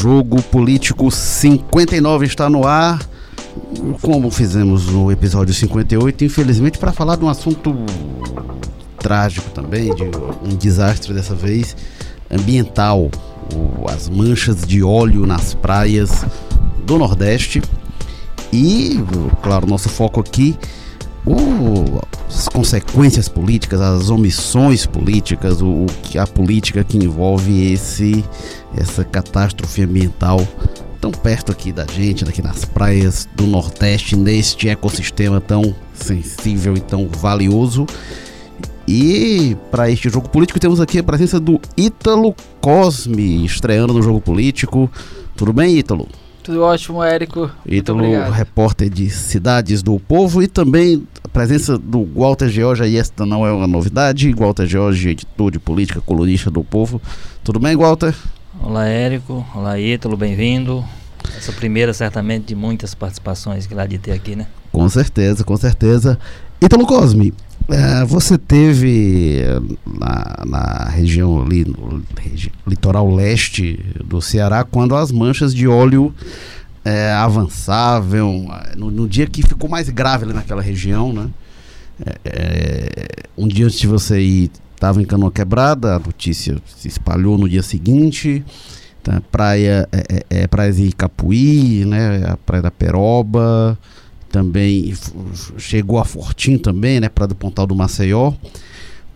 Jogo 0.00 0.42
Político 0.44 1.10
59 1.10 2.24
está 2.24 2.48
no 2.48 2.66
ar. 2.66 2.98
Como 4.00 4.30
fizemos 4.30 4.86
no 4.86 5.12
episódio 5.12 5.52
58, 5.52 6.24
infelizmente, 6.24 6.78
para 6.78 6.90
falar 6.90 7.16
de 7.16 7.24
um 7.26 7.28
assunto 7.28 7.76
trágico 8.98 9.50
também, 9.50 9.94
de 9.94 10.04
um 10.42 10.56
desastre 10.56 11.12
dessa 11.12 11.34
vez 11.34 11.76
ambiental, 12.30 13.10
as 13.92 14.08
manchas 14.08 14.62
de 14.66 14.82
óleo 14.82 15.26
nas 15.26 15.52
praias 15.52 16.24
do 16.86 16.96
Nordeste. 16.96 17.60
E, 18.50 19.04
claro, 19.42 19.66
nosso 19.66 19.90
foco 19.90 20.18
aqui 20.18 20.56
o, 21.26 22.00
as 22.28 22.48
consequências 22.48 23.28
políticas, 23.28 23.80
as 23.80 24.10
omissões 24.10 24.86
políticas, 24.86 25.60
o, 25.60 25.86
que 26.02 26.18
a 26.18 26.26
política 26.26 26.82
que 26.84 26.96
envolve 26.96 27.72
esse 27.72 28.24
essa 28.76 29.04
catástrofe 29.04 29.82
ambiental 29.82 30.46
tão 31.00 31.10
perto 31.10 31.50
aqui 31.50 31.72
da 31.72 31.86
gente, 31.86 32.24
aqui 32.24 32.42
nas 32.42 32.64
praias 32.64 33.28
do 33.34 33.46
Nordeste, 33.46 34.14
neste 34.16 34.68
ecossistema 34.68 35.40
tão 35.40 35.74
sensível 35.94 36.76
e 36.76 36.80
tão 36.80 37.08
valioso. 37.08 37.86
E 38.86 39.56
para 39.70 39.90
este 39.90 40.10
jogo 40.10 40.28
político 40.28 40.60
temos 40.60 40.80
aqui 40.80 40.98
a 40.98 41.02
presença 41.02 41.40
do 41.40 41.60
Ítalo 41.76 42.34
Cosme, 42.60 43.44
estreando 43.44 43.94
no 43.94 44.02
jogo 44.02 44.20
político. 44.20 44.90
Tudo 45.36 45.52
bem, 45.52 45.78
Ítalo? 45.78 46.08
Tudo 46.42 46.62
ótimo, 46.62 47.04
Érico. 47.04 47.50
Ítalo, 47.66 48.02
repórter 48.30 48.88
de 48.88 49.10
Cidades 49.10 49.82
do 49.82 50.00
Povo 50.00 50.42
e 50.42 50.48
também 50.48 51.06
a 51.22 51.28
presença 51.28 51.76
do 51.76 52.08
Walter 52.14 52.48
George, 52.48 52.82
e 52.84 52.96
esta 52.96 53.26
não 53.26 53.46
é 53.46 53.52
uma 53.52 53.66
novidade. 53.66 54.32
Walter 54.32 54.66
George, 54.66 55.10
editor 55.10 55.50
de 55.50 55.58
política, 55.58 56.00
colunista 56.00 56.50
do 56.50 56.64
Povo. 56.64 57.00
Tudo 57.44 57.60
bem, 57.60 57.76
Walter? 57.76 58.14
Olá, 58.62 58.86
Érico. 58.86 59.46
Olá, 59.54 59.78
Ítalo, 59.78 60.16
bem-vindo. 60.16 60.82
Essa 61.36 61.52
primeira, 61.52 61.92
certamente, 61.92 62.46
de 62.46 62.54
muitas 62.54 62.94
participações 62.94 63.66
que 63.66 63.74
lá 63.74 63.86
de 63.86 63.98
ter 63.98 64.12
aqui, 64.12 64.34
né? 64.34 64.46
Com 64.72 64.88
certeza, 64.88 65.44
com 65.44 65.56
certeza. 65.56 66.18
Ítalo 66.60 66.86
Cosme, 66.86 67.34
é, 67.70 68.04
você 68.04 68.36
teve 68.36 69.42
na, 69.86 70.44
na 70.46 70.84
região 70.90 71.42
ali, 71.42 71.64
no 71.64 72.02
litoral 72.66 73.12
leste 73.14 73.78
do 74.04 74.20
Ceará, 74.20 74.64
quando 74.64 74.94
as 74.96 75.12
manchas 75.12 75.54
de 75.54 75.66
óleo 75.68 76.14
é, 76.84 77.12
avançavam, 77.12 78.48
no, 78.76 78.90
no, 78.90 79.08
dia 79.08 79.26
que 79.26 79.42
ficou 79.42 79.68
mais 79.68 79.88
grave 79.88 80.24
ali 80.24 80.32
naquela 80.32 80.62
região, 80.62 81.12
né? 81.12 81.28
É, 82.04 82.18
é 82.24 83.06
um 83.36 83.46
dia 83.46 83.66
antes 83.66 83.78
de 83.78 83.86
você 83.86 84.20
ir, 84.20 84.50
estava 84.74 85.00
em 85.00 85.04
Canoa 85.04 85.30
Quebrada, 85.30 85.96
a 85.96 85.98
notícia 85.98 86.56
se 86.76 86.88
espalhou 86.88 87.36
no 87.36 87.48
dia 87.48 87.62
seguinte. 87.62 88.44
Tá, 89.02 89.22
praia, 89.32 89.88
é, 89.92 90.24
é, 90.30 90.42
é 90.42 90.46
Praia 90.46 90.72
de 90.72 90.92
Capuí, 90.92 91.84
né? 91.86 92.22
A 92.26 92.36
Praia 92.36 92.62
da 92.62 92.70
Peroba, 92.70 93.78
também 94.30 94.94
chegou 95.58 95.98
a 95.98 96.04
Fortim 96.04 96.56
também, 96.56 97.00
né, 97.00 97.08
para 97.08 97.26
do 97.26 97.34
Pontal 97.34 97.66
do 97.66 97.74
Maceió. 97.74 98.32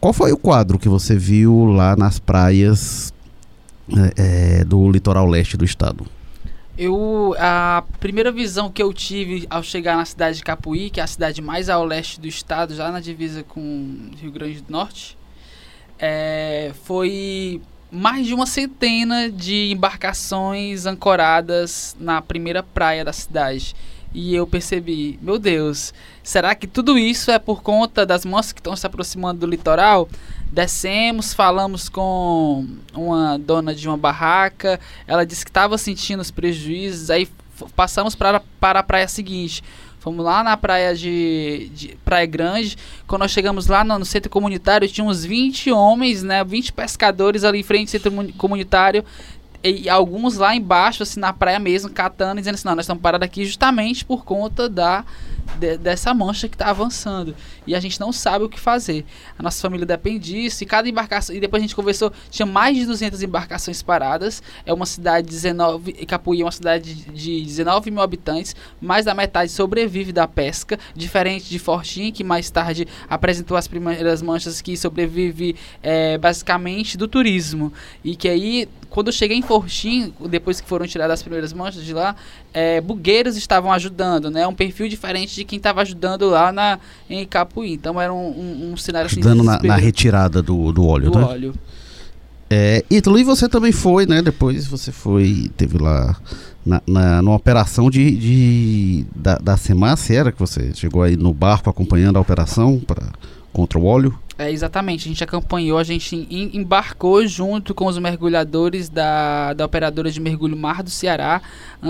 Qual 0.01 0.13
foi 0.13 0.33
o 0.33 0.37
quadro 0.37 0.79
que 0.79 0.89
você 0.89 1.17
viu 1.17 1.65
lá 1.65 1.97
nas 1.97 2.19
praias 2.19 3.15
é, 4.17 4.61
é, 4.61 4.65
do 4.65 4.91
litoral 4.91 5.27
leste 5.27 5.57
do 5.57 5.65
estado? 5.65 6.05
Eu 6.77 7.35
a 7.39 7.85
primeira 8.01 8.33
visão 8.33 8.69
que 8.69 8.83
eu 8.83 8.93
tive 8.93 9.47
ao 9.49 9.63
chegar 9.63 9.97
na 9.97 10.05
cidade 10.05 10.39
de 10.39 10.43
Capuí, 10.43 10.91
que 10.91 11.01
é 11.01 11.05
a 11.05 11.07
cidade 11.07 11.41
mais 11.41 11.69
ao 11.69 11.85
leste 11.85 12.21
do 12.21 12.27
estado, 12.27 12.75
já 12.75 12.91
na 12.91 13.01
divisa 13.01 13.45
com 13.45 14.11
Rio 14.21 14.33
Grande 14.33 14.61
do 14.61 14.73
Norte, 14.73 15.17
é, 15.99 16.73
foi 16.83 17.63
mais 17.91 18.27
de 18.27 18.35
uma 18.35 18.45
centena 18.45 19.31
de 19.31 19.71
embarcações 19.71 20.85
ancoradas 20.85 21.97
na 22.01 22.21
primeira 22.21 22.61
praia 22.61 23.05
da 23.05 23.13
cidade. 23.13 23.75
E 24.15 24.33
eu 24.33 24.47
percebi, 24.47 25.19
meu 25.21 25.41
Deus, 25.41 25.93
será 26.23 26.55
que 26.55 26.69
tudo 26.69 26.97
isso 26.97 27.33
é 27.33 27.39
por 27.39 27.63
conta 27.63 28.07
das 28.07 28.25
moças 28.25 28.53
que 28.53 28.61
estão 28.61 28.77
se 28.77 28.87
aproximando 28.87 29.41
do 29.41 29.47
litoral? 29.47 30.09
Descemos, 30.53 31.35
falamos 31.35 31.89
com 31.89 32.65
uma 32.95 33.37
dona 33.37 33.75
de 33.75 33.89
uma 33.89 33.97
barraca, 33.97 34.79
ela 35.05 35.27
disse 35.27 35.45
que 35.45 35.51
estava 35.51 35.77
sentindo 35.77 36.21
os 36.21 36.31
prejuízos, 36.31 37.11
aí 37.11 37.29
passamos 37.75 38.15
para, 38.15 38.41
para 38.61 38.79
a 38.79 38.83
praia 38.85 39.09
seguinte. 39.09 39.65
Fomos 40.05 40.23
lá 40.23 40.45
na 40.45 40.55
praia 40.55 40.95
de, 40.95 41.71
de, 41.75 41.97
Praia 42.05 42.27
Grande. 42.27 42.77
Quando 43.07 43.23
nós 43.23 43.31
chegamos 43.31 43.69
lá 43.69 43.83
no, 43.83 43.99
no, 43.99 44.05
centro 44.05 44.31
comunitário, 44.31 44.87
tinha 44.87 45.03
uns 45.03 45.25
20 45.25 45.73
homens, 45.73 46.23
né? 46.23 46.45
20 46.45 46.75
pescadores 46.75 47.43
ali 47.43 47.61
em 47.61 47.63
frente 47.63 47.97
ao 47.97 48.03
centro 48.03 48.33
comunitário 48.35 49.03
e 49.65 49.89
alguns 49.89 50.37
lá 50.37 50.55
embaixo, 50.55 51.03
assim, 51.03 51.19
na 51.19 51.33
praia 51.33 51.59
mesmo, 51.59 51.89
catando 51.89 52.39
e 52.39 52.43
dizendo 52.43 52.55
assim, 52.57 52.69
não, 52.69 52.77
nós 52.77 52.85
estamos 52.85 53.03
parados 53.03 53.25
aqui 53.25 53.47
justamente 53.47 54.05
por 54.05 54.25
conta 54.25 54.69
da 54.69 55.05
de, 55.59 55.77
dessa 55.79 56.13
mancha 56.13 56.49
que 56.49 56.55
está 56.55 56.69
avançando. 56.69 57.35
E 57.67 57.75
a 57.75 57.81
gente 57.81 57.99
não 58.01 58.13
sabe 58.13 58.45
o 58.45 58.49
que 58.49 58.59
fazer. 58.59 59.05
A 59.39 59.43
nossa 59.43 59.61
família 59.61 59.87
depende 59.87 60.33
disso. 60.33 60.63
E 60.63 60.67
cada 60.67 60.89
embarcação. 60.89 61.35
E 61.35 61.41
depois 61.41 61.63
a 61.63 61.65
gente 61.65 61.75
conversou, 61.75 62.13
tinha 62.31 62.47
mais 62.47 62.77
de 62.77 62.87
200 62.87 63.23
embarcações 63.23 63.83
paradas. 63.83 64.43
É 64.67 64.73
uma 64.73 64.87
cidade 64.87 65.27
de 65.27 65.33
19. 65.33 65.93
Capuí 66.07 66.43
é 66.43 66.45
uma 66.45 66.53
cidade 66.53 66.95
de 66.95 67.45
19 67.45 67.91
mil 67.91 68.03
habitantes. 68.03 68.55
Mais 68.81 69.05
da 69.05 69.15
metade 69.15 69.51
sobrevive 69.51 70.13
da 70.13 70.27
pesca. 70.27 70.79
Diferente 70.95 71.49
de 71.49 71.59
Fortim, 71.59 72.13
que 72.13 72.25
mais 72.25 72.51
tarde 72.51 72.87
apresentou 73.09 73.57
as 73.57 73.69
primeiras 73.69 74.23
manchas 74.23 74.61
que 74.61 74.77
sobrevive 74.77 75.57
é, 75.83 76.19
basicamente 76.19 76.99
do 76.99 77.09
turismo. 77.09 77.73
E 78.03 78.17
que 78.17 78.29
aí 78.29 78.69
quando 78.95 79.09
eu 79.09 79.13
cheguei 79.13 79.37
em 79.37 79.43
Fortim, 79.43 80.15
depois 80.31 80.61
que 80.61 80.69
foram 80.69 80.87
tiradas 80.87 81.15
as 81.15 81.23
primeiras 81.23 81.53
manchas 81.53 81.85
de 81.85 81.93
lá, 81.93 82.15
é, 82.53 82.81
bugueiros 82.81 83.37
estavam 83.37 83.73
ajudando, 83.73 84.31
né? 84.31 84.47
Um 84.47 84.55
perfil 84.55 84.89
diferente 84.89 85.35
de 85.35 85.45
quem 85.45 85.57
estava 85.57 85.83
ajudando 85.83 86.31
lá 86.31 86.53
na, 86.53 86.79
em 87.11 87.27
Capuí. 87.27 87.73
Então 87.73 88.01
era 88.01 88.15
um, 88.15 88.29
um, 88.29 88.73
um 88.73 88.77
cenário 88.77 89.07
assim, 89.07 89.19
Ajudando 89.19 89.43
na, 89.43 89.61
na, 89.61 89.75
retirada 89.75 90.41
do, 90.41 90.71
do 90.71 90.87
óleo, 90.87 91.11
do 91.11 91.19
né? 91.19 91.25
óleo. 91.25 91.55
É, 92.49 92.85
Ítalo, 92.89 93.19
e 93.19 93.25
você 93.25 93.49
também 93.49 93.73
foi, 93.73 94.07
né? 94.07 94.23
Depois 94.23 94.65
você 94.69 94.93
foi, 94.93 95.51
teve 95.57 95.77
lá 95.77 96.17
na, 96.65 96.81
na 96.87 97.21
numa 97.21 97.35
operação 97.35 97.91
de, 97.91 98.13
de 98.13 99.07
da, 99.13 99.39
da 99.39 99.57
era 100.09 100.31
que 100.31 100.39
você 100.39 100.73
chegou 100.73 101.03
aí 101.03 101.17
no 101.17 101.35
barco 101.35 101.69
acompanhando 101.69 102.17
a 102.17 102.21
operação 102.21 102.79
pra, 102.79 103.11
contra 103.53 103.77
o 103.77 103.87
óleo? 103.87 104.17
É, 104.37 104.51
exatamente, 104.51 105.07
a 105.07 105.09
gente 105.09 105.23
acompanhou, 105.23 105.79
a 105.79 105.85
gente 105.85 106.27
embarcou 106.31 107.25
junto 107.25 107.73
com 107.73 107.87
os 107.87 107.97
mergulhadores 107.99 108.89
da, 108.89 109.53
da 109.53 109.65
operadora 109.65 110.11
de 110.11 110.21
mergulho 110.21 110.57
Mar 110.57 110.83
do 110.83 110.91
Ceará. 110.91 111.41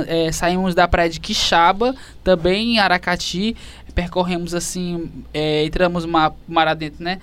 É, 0.06 0.31
saímos 0.31 0.75
da 0.75 0.87
praia 0.87 1.09
de 1.09 1.21
Quixaba, 1.21 1.94
também 2.22 2.75
em 2.75 2.78
Aracati, 2.78 3.56
percorremos 3.94 4.53
assim, 4.53 5.10
é, 5.32 5.65
entramos 5.65 6.05
mar, 6.05 6.34
mar 6.47 6.69
adentro, 6.69 7.03
né? 7.03 7.19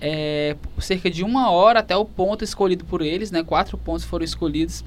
É, 0.00 0.56
cerca 0.78 1.08
de 1.08 1.22
uma 1.22 1.50
hora 1.52 1.78
até 1.78 1.96
o 1.96 2.04
ponto 2.04 2.42
escolhido 2.42 2.84
por 2.84 3.00
eles, 3.00 3.30
né? 3.30 3.44
Quatro 3.44 3.78
pontos 3.78 4.04
foram 4.04 4.24
escolhidos 4.24 4.84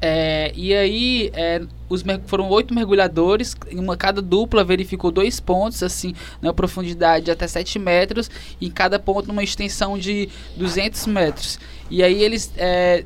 é, 0.00 0.52
e 0.54 0.74
aí, 0.74 1.30
é, 1.34 1.60
os 1.88 2.02
foram 2.26 2.48
oito 2.48 2.72
mergulhadores, 2.74 3.54
uma 3.72 3.96
cada 3.96 4.22
dupla 4.22 4.64
verificou 4.64 5.10
dois 5.10 5.40
pontos, 5.40 5.82
assim, 5.82 6.14
na 6.40 6.52
profundidade 6.52 7.26
de 7.26 7.30
até 7.30 7.46
7 7.46 7.78
metros, 7.78 8.30
e 8.60 8.66
em 8.66 8.70
cada 8.70 8.98
ponto 8.98 9.28
numa 9.28 9.42
extensão 9.42 9.98
de 9.98 10.28
200 10.56 11.06
metros. 11.06 11.58
E 11.90 12.02
aí 12.02 12.22
eles 12.22 12.52
é, 12.56 13.04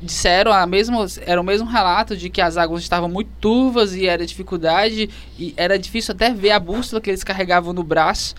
disseram 0.00 0.52
a 0.52 0.66
mesma, 0.66 1.04
era 1.26 1.40
o 1.40 1.44
mesmo 1.44 1.66
relato 1.66 2.16
de 2.16 2.30
que 2.30 2.40
as 2.40 2.56
águas 2.56 2.82
estavam 2.82 3.08
muito 3.08 3.30
turvas 3.40 3.94
e 3.94 4.06
era 4.06 4.24
dificuldade, 4.24 5.10
e 5.38 5.52
era 5.56 5.78
difícil 5.78 6.14
até 6.14 6.32
ver 6.32 6.52
a 6.52 6.60
bússola 6.60 7.00
que 7.00 7.10
eles 7.10 7.24
carregavam 7.24 7.72
no 7.72 7.82
braço. 7.82 8.34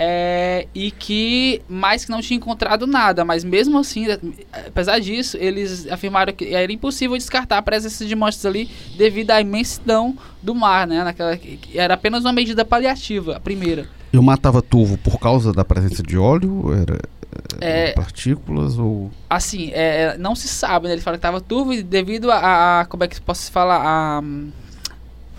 É, 0.00 0.68
e 0.72 0.92
que 0.92 1.60
mais 1.68 2.04
que 2.04 2.10
não 2.12 2.20
tinha 2.20 2.36
encontrado 2.36 2.86
nada, 2.86 3.24
mas 3.24 3.42
mesmo 3.42 3.80
assim, 3.80 4.06
apesar 4.52 5.00
disso, 5.00 5.36
eles 5.40 5.90
afirmaram 5.90 6.32
que 6.32 6.54
era 6.54 6.72
impossível 6.72 7.16
descartar 7.16 7.58
a 7.58 7.62
presença 7.62 8.06
de 8.06 8.14
manchas 8.14 8.46
ali 8.46 8.70
devido 8.96 9.32
à 9.32 9.40
imensidão 9.40 10.16
do 10.40 10.54
mar, 10.54 10.86
né? 10.86 11.02
Naquela, 11.02 11.36
era 11.74 11.94
apenas 11.94 12.24
uma 12.24 12.32
medida 12.32 12.64
paliativa, 12.64 13.36
a 13.36 13.40
primeira. 13.40 13.88
E 14.12 14.16
o 14.16 14.22
mar 14.22 14.36
estava 14.36 14.62
turvo 14.62 14.96
por 14.98 15.18
causa 15.18 15.52
da 15.52 15.64
presença 15.64 16.00
de 16.00 16.16
óleo? 16.16 16.72
Era, 16.72 17.00
é, 17.60 17.92
partículas 17.92 18.78
ou 18.78 19.10
assim 19.28 19.70
é, 19.72 20.16
não 20.18 20.34
se 20.34 20.48
sabe 20.48 20.86
né? 20.86 20.94
ele 20.94 21.02
fala 21.02 21.16
que 21.16 21.18
estava 21.18 21.40
turvo 21.40 21.82
devido 21.82 22.30
a, 22.30 22.80
a, 22.80 22.84
como 22.86 23.04
é 23.04 23.08
que 23.08 23.20
posso 23.20 23.50
falar 23.50 23.80
a, 23.84 24.22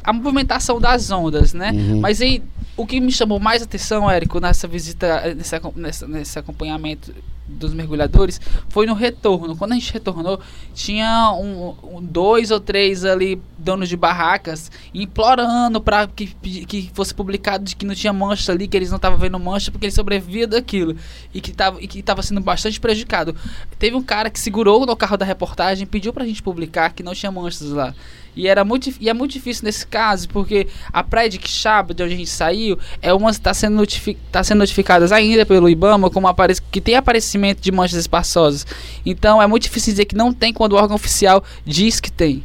a 0.03 0.13
movimentação 0.13 0.79
das 0.79 1.09
ondas 1.09 1.53
né 1.53 1.71
uhum. 1.71 1.99
mas 1.99 2.21
aí 2.21 2.43
o 2.79 2.87
que 2.87 3.01
me 3.01 3.11
chamou 3.11 3.41
mais 3.41 3.61
atenção, 3.61 4.09
Érico, 4.09 4.39
nessa 4.39 4.65
visita, 4.65 5.35
nesse, 5.35 6.39
acompanhamento 6.39 7.13
dos 7.45 7.73
mergulhadores 7.73 8.39
foi 8.69 8.85
no 8.85 8.93
retorno. 8.93 9.53
Quando 9.57 9.73
a 9.73 9.75
gente 9.75 9.91
retornou, 9.91 10.39
tinha 10.73 11.33
um, 11.33 11.75
um 11.83 12.01
dois 12.01 12.51
ou 12.51 12.59
três 12.59 13.03
ali 13.03 13.41
donos 13.57 13.89
de 13.89 13.97
barracas 13.97 14.71
implorando 14.93 15.81
para 15.81 16.07
que, 16.07 16.27
que 16.27 16.89
fosse 16.93 17.13
publicado 17.13 17.65
de 17.65 17.75
que 17.75 17.85
não 17.85 17.93
tinha 17.93 18.13
mancha 18.13 18.53
ali, 18.53 18.65
que 18.65 18.77
eles 18.77 18.89
não 18.89 18.95
estavam 18.95 19.17
vendo 19.17 19.37
mancha 19.37 19.71
porque 19.71 19.87
eles 19.87 19.95
sobreviviam 19.95 20.47
daquilo 20.47 20.95
e 21.33 21.39
e 21.39 21.87
que 21.87 21.99
estava 21.99 22.21
sendo 22.21 22.39
bastante 22.39 22.79
prejudicado. 22.79 23.35
Teve 23.77 23.97
um 23.97 24.03
cara 24.03 24.29
que 24.29 24.39
segurou 24.39 24.85
no 24.85 24.95
carro 24.95 25.17
da 25.17 25.25
reportagem, 25.25 25.85
pediu 25.85 26.13
para 26.13 26.23
a 26.23 26.27
gente 26.27 26.41
publicar 26.41 26.93
que 26.93 27.03
não 27.03 27.13
tinha 27.13 27.29
manchas 27.29 27.71
lá. 27.71 27.93
E, 28.35 28.47
era 28.47 28.63
muito, 28.63 28.93
e 28.99 29.09
é 29.09 29.13
muito 29.13 29.31
difícil 29.31 29.65
nesse 29.65 29.85
caso, 29.85 30.29
porque 30.29 30.67
a 30.91 31.03
praia 31.03 31.29
de 31.29 31.37
Quixaba, 31.37 31.93
de 31.93 32.03
onde 32.03 32.13
a 32.13 32.17
gente 32.17 32.29
saiu, 32.29 32.77
é 33.01 33.13
uma 33.13 33.31
está 33.31 33.53
sendo, 33.53 33.75
notific, 33.75 34.17
tá 34.31 34.43
sendo 34.43 34.59
notificada 34.59 35.13
ainda 35.13 35.45
pelo 35.45 35.69
IBAMA 35.69 36.09
como 36.09 36.27
que 36.71 36.81
tem 36.81 36.95
aparecimento 36.95 37.61
de 37.61 37.71
manchas 37.71 37.99
espaçosas. 37.99 38.65
Então 39.05 39.41
é 39.41 39.47
muito 39.47 39.63
difícil 39.63 39.93
dizer 39.93 40.05
que 40.05 40.15
não 40.15 40.33
tem 40.33 40.53
quando 40.53 40.73
o 40.73 40.75
órgão 40.75 40.95
oficial 40.95 41.43
diz 41.65 41.99
que 41.99 42.11
tem. 42.11 42.43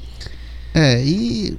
É, 0.75 1.03
e 1.05 1.57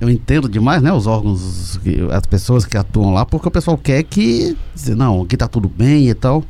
eu 0.00 0.08
entendo 0.08 0.48
demais, 0.48 0.80
né, 0.80 0.92
os 0.92 1.06
órgãos, 1.06 1.78
as 2.12 2.26
pessoas 2.26 2.64
que 2.64 2.76
atuam 2.76 3.12
lá, 3.12 3.26
porque 3.26 3.48
o 3.48 3.50
pessoal 3.50 3.76
quer 3.76 4.02
que, 4.04 4.56
não, 4.96 5.22
aqui 5.22 5.36
tá 5.36 5.48
tudo 5.48 5.68
bem 5.68 6.08
e 6.08 6.14
tal. 6.14 6.44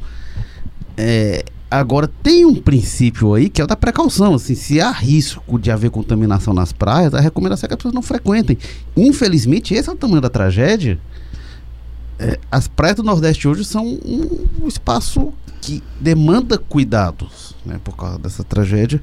É, 0.96 1.42
Agora, 1.72 2.06
tem 2.06 2.44
um 2.44 2.54
princípio 2.54 3.32
aí 3.32 3.48
que 3.48 3.58
é 3.58 3.64
o 3.64 3.66
da 3.66 3.74
precaução. 3.74 4.34
Assim, 4.34 4.54
se 4.54 4.78
há 4.78 4.90
risco 4.90 5.58
de 5.58 5.70
haver 5.70 5.90
contaminação 5.90 6.52
nas 6.52 6.70
praias, 6.70 7.14
a 7.14 7.20
recomendação 7.20 7.66
é 7.66 7.68
que 7.68 7.72
as 7.72 7.78
pessoas 7.78 7.94
não 7.94 8.02
frequentem. 8.02 8.58
Infelizmente, 8.94 9.72
esse 9.72 9.88
é 9.88 9.92
o 9.92 9.96
tamanho 9.96 10.20
da 10.20 10.28
tragédia. 10.28 10.98
É, 12.18 12.38
as 12.50 12.68
praias 12.68 12.96
do 12.96 13.02
Nordeste 13.02 13.48
hoje 13.48 13.64
são 13.64 13.86
um, 13.86 14.46
um 14.64 14.68
espaço 14.68 15.32
que 15.62 15.82
demanda 15.98 16.58
cuidados 16.58 17.56
né, 17.64 17.80
por 17.82 17.96
causa 17.96 18.18
dessa 18.18 18.44
tragédia. 18.44 19.00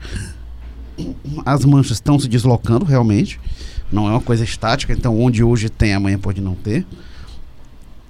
As 1.44 1.66
manchas 1.66 1.94
estão 1.94 2.20
se 2.20 2.28
deslocando 2.28 2.86
realmente. 2.86 3.42
Não 3.92 4.08
é 4.08 4.12
uma 4.12 4.22
coisa 4.22 4.44
estática, 4.44 4.94
então 4.94 5.20
onde 5.20 5.44
hoje 5.44 5.70
tem, 5.70 5.96
amanhã 5.96 6.20
pode 6.20 6.40
não 6.40 6.54
ter 6.54 6.86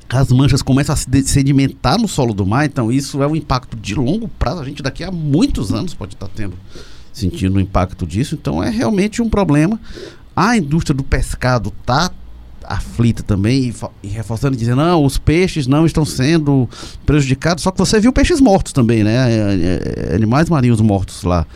as 0.09 0.31
manchas 0.31 0.61
começam 0.61 0.93
a 0.93 0.95
se 0.95 1.07
sedimentar 1.23 1.99
no 1.99 2.07
solo 2.07 2.33
do 2.33 2.45
mar, 2.45 2.65
então 2.65 2.91
isso 2.91 3.21
é 3.21 3.27
um 3.27 3.35
impacto 3.35 3.77
de 3.77 3.93
longo 3.95 4.27
prazo. 4.27 4.61
A 4.61 4.65
gente 4.65 4.81
daqui 4.81 5.03
a 5.03 5.11
muitos 5.11 5.71
anos 5.71 5.93
pode 5.93 6.15
estar 6.15 6.27
tendo 6.27 6.55
sentindo 7.13 7.57
o 7.57 7.59
impacto 7.59 8.05
disso, 8.07 8.35
então 8.35 8.63
é 8.63 8.69
realmente 8.69 9.21
um 9.21 9.29
problema. 9.29 9.79
A 10.35 10.57
indústria 10.57 10.95
do 10.95 11.03
pescado 11.03 11.73
está 11.81 12.11
aflita 12.69 13.23
também 13.23 13.69
e, 13.69 13.73
e 14.03 14.07
reforçando 14.07 14.55
dizendo 14.55 14.77
não, 14.77 15.03
os 15.03 15.17
peixes 15.17 15.65
não 15.65 15.87
estão 15.87 16.05
sendo 16.05 16.69
prejudicados, 17.05 17.63
só 17.63 17.71
que 17.71 17.79
você 17.79 17.99
viu 17.99 18.13
peixes 18.13 18.39
mortos 18.39 18.71
também, 18.71 19.03
né? 19.03 19.15
É, 19.15 20.11
é, 20.11 20.15
animais 20.15 20.49
marinhos 20.49 20.79
mortos 20.79 21.23
lá. 21.23 21.47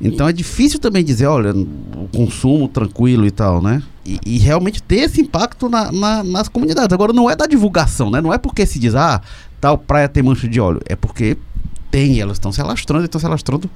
Então 0.00 0.26
é 0.26 0.32
difícil 0.32 0.80
também 0.80 1.04
dizer, 1.04 1.26
olha, 1.26 1.52
o 1.54 2.08
consumo 2.12 2.66
tranquilo 2.66 3.26
e 3.26 3.30
tal, 3.30 3.62
né? 3.62 3.82
E, 4.04 4.18
e 4.26 4.38
realmente 4.38 4.82
ter 4.82 5.00
esse 5.00 5.20
impacto 5.20 5.68
na, 5.68 5.92
na, 5.92 6.24
nas 6.24 6.48
comunidades. 6.48 6.92
Agora 6.92 7.12
não 7.12 7.30
é 7.30 7.36
da 7.36 7.46
divulgação, 7.46 8.10
né? 8.10 8.20
Não 8.20 8.32
é 8.32 8.38
porque 8.38 8.66
se 8.66 8.80
diz, 8.80 8.96
ah, 8.96 9.20
tal 9.60 9.78
praia 9.78 10.08
tem 10.08 10.22
mancha 10.22 10.48
de 10.48 10.58
óleo. 10.58 10.80
É 10.86 10.96
porque 10.96 11.36
tem, 11.90 12.18
elas 12.18 12.36
estão 12.36 12.50
se 12.50 12.60
alastrando, 12.60 13.04
estão 13.04 13.20
se 13.20 13.26
alastrando 13.26 13.70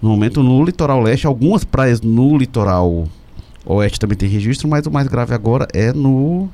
no 0.00 0.10
momento 0.10 0.42
no 0.42 0.62
litoral 0.62 1.02
leste. 1.02 1.26
Algumas 1.26 1.64
praias 1.64 2.00
no 2.00 2.36
litoral 2.36 3.08
oeste 3.64 3.98
também 3.98 4.16
tem 4.16 4.28
registro, 4.28 4.68
mas 4.68 4.86
o 4.86 4.90
mais 4.90 5.08
grave 5.08 5.34
agora 5.34 5.66
é 5.72 5.92
no 5.92 6.48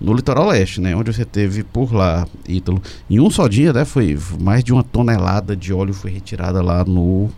no 0.00 0.14
litoral 0.14 0.48
leste, 0.48 0.80
né? 0.80 0.96
Onde 0.96 1.12
você 1.12 1.26
teve 1.26 1.62
por 1.62 1.92
lá, 1.92 2.26
Ítalo. 2.48 2.82
Em 3.08 3.20
um 3.20 3.30
só 3.30 3.46
dia, 3.46 3.70
né? 3.70 3.84
Foi 3.84 4.18
mais 4.40 4.64
de 4.64 4.72
uma 4.72 4.82
tonelada 4.82 5.54
de 5.54 5.74
óleo 5.74 5.92
foi 5.92 6.10
retirada 6.10 6.62
lá 6.62 6.84
no 6.84 7.28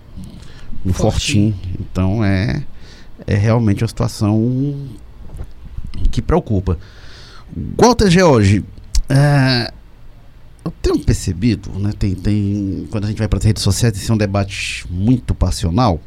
no 0.85 0.93
Fortim. 0.93 1.55
Então 1.81 2.25
é, 2.25 2.63
é 3.27 3.35
realmente 3.35 3.83
uma 3.83 3.89
situação 3.89 4.75
que 6.11 6.23
preocupa. 6.23 6.79
Walter 7.77 8.11
George, 8.11 8.65
é, 9.09 9.73
eu 10.65 10.73
tenho 10.81 10.99
percebido, 11.01 11.71
né, 11.79 11.93
tem, 11.99 12.15
tem, 12.15 12.89
quando 12.91 13.05
a 13.05 13.09
gente 13.09 13.19
vai 13.19 13.29
para 13.29 13.39
as 13.39 13.45
redes 13.45 13.63
sociais, 13.63 13.97
esse 13.97 14.11
é 14.11 14.15
um 14.15 14.17
debate 14.17 14.87
muito 14.89 15.35
passional 15.35 16.01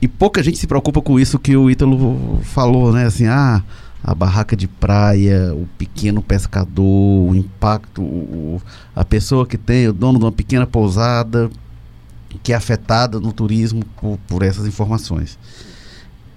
e 0.00 0.06
pouca 0.06 0.42
gente 0.42 0.58
se 0.58 0.66
preocupa 0.66 1.02
com 1.02 1.18
isso 1.18 1.38
que 1.38 1.56
o 1.56 1.70
Ítalo 1.70 2.40
falou, 2.42 2.92
né? 2.92 3.06
Assim, 3.06 3.26
ah, 3.26 3.62
a 4.02 4.14
barraca 4.14 4.56
de 4.56 4.68
praia, 4.68 5.52
o 5.54 5.66
pequeno 5.76 6.22
pescador, 6.22 7.30
o 7.30 7.34
impacto, 7.34 8.02
o, 8.02 8.62
a 8.94 9.04
pessoa 9.04 9.46
que 9.46 9.58
tem, 9.58 9.88
o 9.88 9.92
dono 9.92 10.18
de 10.18 10.24
uma 10.24 10.32
pequena 10.32 10.66
pousada, 10.66 11.50
que 12.42 12.52
é 12.52 12.56
afetada 12.56 13.18
no 13.18 13.32
turismo 13.32 13.84
por, 14.00 14.18
por 14.28 14.42
essas 14.42 14.66
informações. 14.66 15.38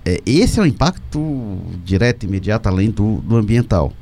É, 0.04 0.20
esse 0.26 0.60
é 0.60 0.64
o 0.64 0.66
impacto 0.66 1.60
direto, 1.86 2.26
imediato, 2.26 2.68
além 2.68 2.90
do, 2.90 3.18
do 3.22 3.38
ambiental. 3.38 3.94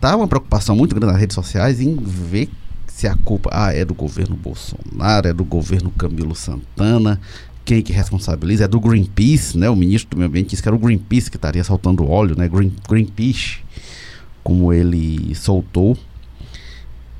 Tá 0.00 0.16
uma 0.16 0.26
preocupação 0.26 0.74
muito 0.74 0.94
grande 0.94 1.12
nas 1.12 1.20
redes 1.20 1.34
sociais 1.34 1.80
em 1.80 1.94
ver 1.94 2.50
se 2.86 3.06
a 3.06 3.14
culpa 3.14 3.50
ah, 3.52 3.72
é 3.72 3.84
do 3.84 3.94
governo 3.94 4.34
Bolsonaro, 4.34 5.28
é 5.28 5.32
do 5.32 5.44
governo 5.44 5.90
Camilo 5.92 6.34
Santana, 6.34 7.20
quem 7.64 7.82
que 7.82 7.92
responsabiliza? 7.92 8.64
É 8.64 8.68
do 8.68 8.80
Greenpeace, 8.80 9.56
né? 9.56 9.68
O 9.70 9.76
ministro 9.76 10.10
do 10.10 10.16
Meio 10.18 10.28
Ambiente 10.28 10.50
disse 10.50 10.62
que 10.62 10.68
era 10.68 10.76
o 10.76 10.78
Greenpeace 10.78 11.30
que 11.30 11.36
estaria 11.36 11.62
soltando 11.62 12.08
óleo, 12.08 12.36
né? 12.36 12.48
Green, 12.48 12.72
Greenpeace, 12.88 13.58
como 14.42 14.72
ele 14.72 15.34
soltou. 15.34 15.96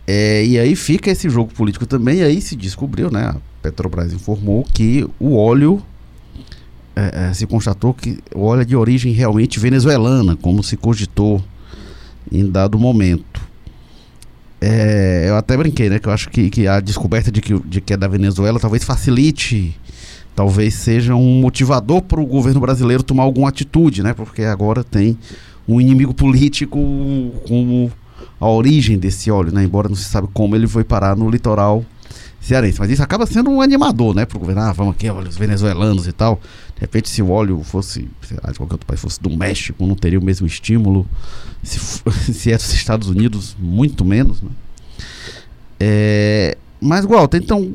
É, 0.06 0.44
e 0.44 0.58
aí 0.58 0.74
fica 0.74 1.10
esse 1.10 1.28
jogo 1.30 1.52
político 1.52 1.86
também, 1.86 2.18
e 2.18 2.22
aí 2.22 2.40
se 2.40 2.56
descobriu, 2.56 3.10
né? 3.10 3.34
Petrobras 3.62 4.12
informou 4.12 4.64
que 4.64 5.08
o 5.20 5.36
óleo 5.36 5.82
é, 6.96 7.28
é, 7.28 7.32
se 7.32 7.46
constatou 7.46 7.94
que 7.94 8.18
o 8.34 8.42
óleo 8.42 8.62
é 8.62 8.64
de 8.64 8.74
origem 8.74 9.12
realmente 9.12 9.60
venezuelana, 9.60 10.36
como 10.36 10.62
se 10.62 10.76
cogitou 10.76 11.42
em 12.30 12.50
dado 12.50 12.78
momento. 12.78 13.40
É, 14.60 15.24
eu 15.28 15.36
até 15.36 15.56
brinquei, 15.56 15.88
né? 15.88 15.98
Que 15.98 16.08
eu 16.08 16.12
acho 16.12 16.28
que, 16.28 16.50
que 16.50 16.66
a 16.66 16.80
descoberta 16.80 17.32
de 17.32 17.40
que, 17.40 17.58
de 17.60 17.80
que 17.80 17.94
é 17.94 17.96
da 17.96 18.06
Venezuela 18.06 18.60
talvez 18.60 18.84
facilite, 18.84 19.78
talvez 20.40 20.72
seja 20.72 21.14
um 21.14 21.38
motivador 21.38 22.00
para 22.00 22.18
o 22.18 22.24
governo 22.24 22.60
brasileiro 22.60 23.02
tomar 23.02 23.24
alguma 23.24 23.50
atitude, 23.50 24.02
né? 24.02 24.14
Porque 24.14 24.40
agora 24.44 24.82
tem 24.82 25.18
um 25.68 25.78
inimigo 25.78 26.14
político 26.14 26.78
como 27.46 27.92
a 28.40 28.48
origem 28.48 28.98
desse 28.98 29.30
óleo, 29.30 29.52
né? 29.52 29.62
Embora 29.62 29.86
não 29.86 29.94
se 29.94 30.04
sabe 30.04 30.28
como 30.32 30.56
ele 30.56 30.66
foi 30.66 30.82
parar 30.82 31.14
no 31.14 31.28
litoral 31.28 31.84
cearense. 32.40 32.80
Mas 32.80 32.88
isso 32.88 33.02
acaba 33.02 33.26
sendo 33.26 33.50
um 33.50 33.60
animador, 33.60 34.14
né? 34.14 34.24
Para 34.24 34.38
o 34.38 34.40
governo, 34.40 34.62
ah, 34.62 34.72
vamos 34.72 34.94
aqui, 34.94 35.10
olha, 35.10 35.28
os 35.28 35.36
venezuelanos 35.36 36.06
e 36.06 36.12
tal. 36.12 36.40
De 36.74 36.80
repente, 36.80 37.10
se 37.10 37.20
o 37.20 37.30
óleo 37.30 37.62
fosse, 37.62 38.08
sei 38.22 38.38
lá, 38.42 38.50
de 38.50 38.56
qualquer 38.56 38.76
outro 38.76 38.86
país, 38.86 38.98
fosse 38.98 39.20
do 39.20 39.28
México, 39.28 39.86
não 39.86 39.94
teria 39.94 40.18
o 40.18 40.24
mesmo 40.24 40.46
estímulo. 40.46 41.06
Se, 41.62 41.78
se 42.32 42.50
é 42.50 42.56
dos 42.56 42.72
Estados 42.72 43.08
Unidos, 43.10 43.54
muito 43.58 44.06
menos, 44.06 44.40
né? 44.40 44.48
É, 45.78 46.56
mas, 46.80 47.04
Walter, 47.04 47.36
então, 47.36 47.74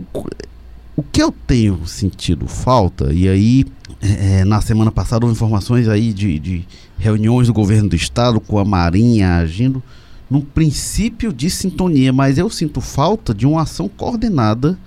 o 0.95 1.03
que 1.03 1.21
eu 1.21 1.31
tenho 1.31 1.85
sentido 1.85 2.47
falta, 2.47 3.11
e 3.13 3.27
aí, 3.27 3.65
é, 4.01 4.45
na 4.45 4.61
semana 4.61 4.91
passada, 4.91 5.25
houve 5.25 5.35
informações 5.35 5.87
aí 5.87 6.13
de, 6.13 6.39
de 6.39 6.67
reuniões 6.97 7.47
do 7.47 7.53
governo 7.53 7.89
do 7.89 7.95
estado 7.95 8.39
com 8.39 8.57
a 8.57 8.65
Marinha 8.65 9.35
agindo 9.35 9.83
num 10.29 10.41
princípio 10.41 11.33
de 11.33 11.49
sintonia, 11.49 12.11
mas 12.13 12.37
eu 12.37 12.49
sinto 12.49 12.81
falta 12.81 13.33
de 13.33 13.45
uma 13.45 13.63
ação 13.63 13.89
coordenada 13.89 14.77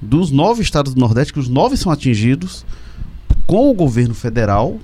dos 0.00 0.30
nove 0.30 0.62
estados 0.62 0.94
do 0.94 1.00
Nordeste, 1.00 1.32
que 1.32 1.40
os 1.40 1.48
nove 1.48 1.76
são 1.76 1.90
atingidos, 1.90 2.64
com 3.46 3.70
o 3.70 3.74
governo 3.74 4.14
federal, 4.14 4.78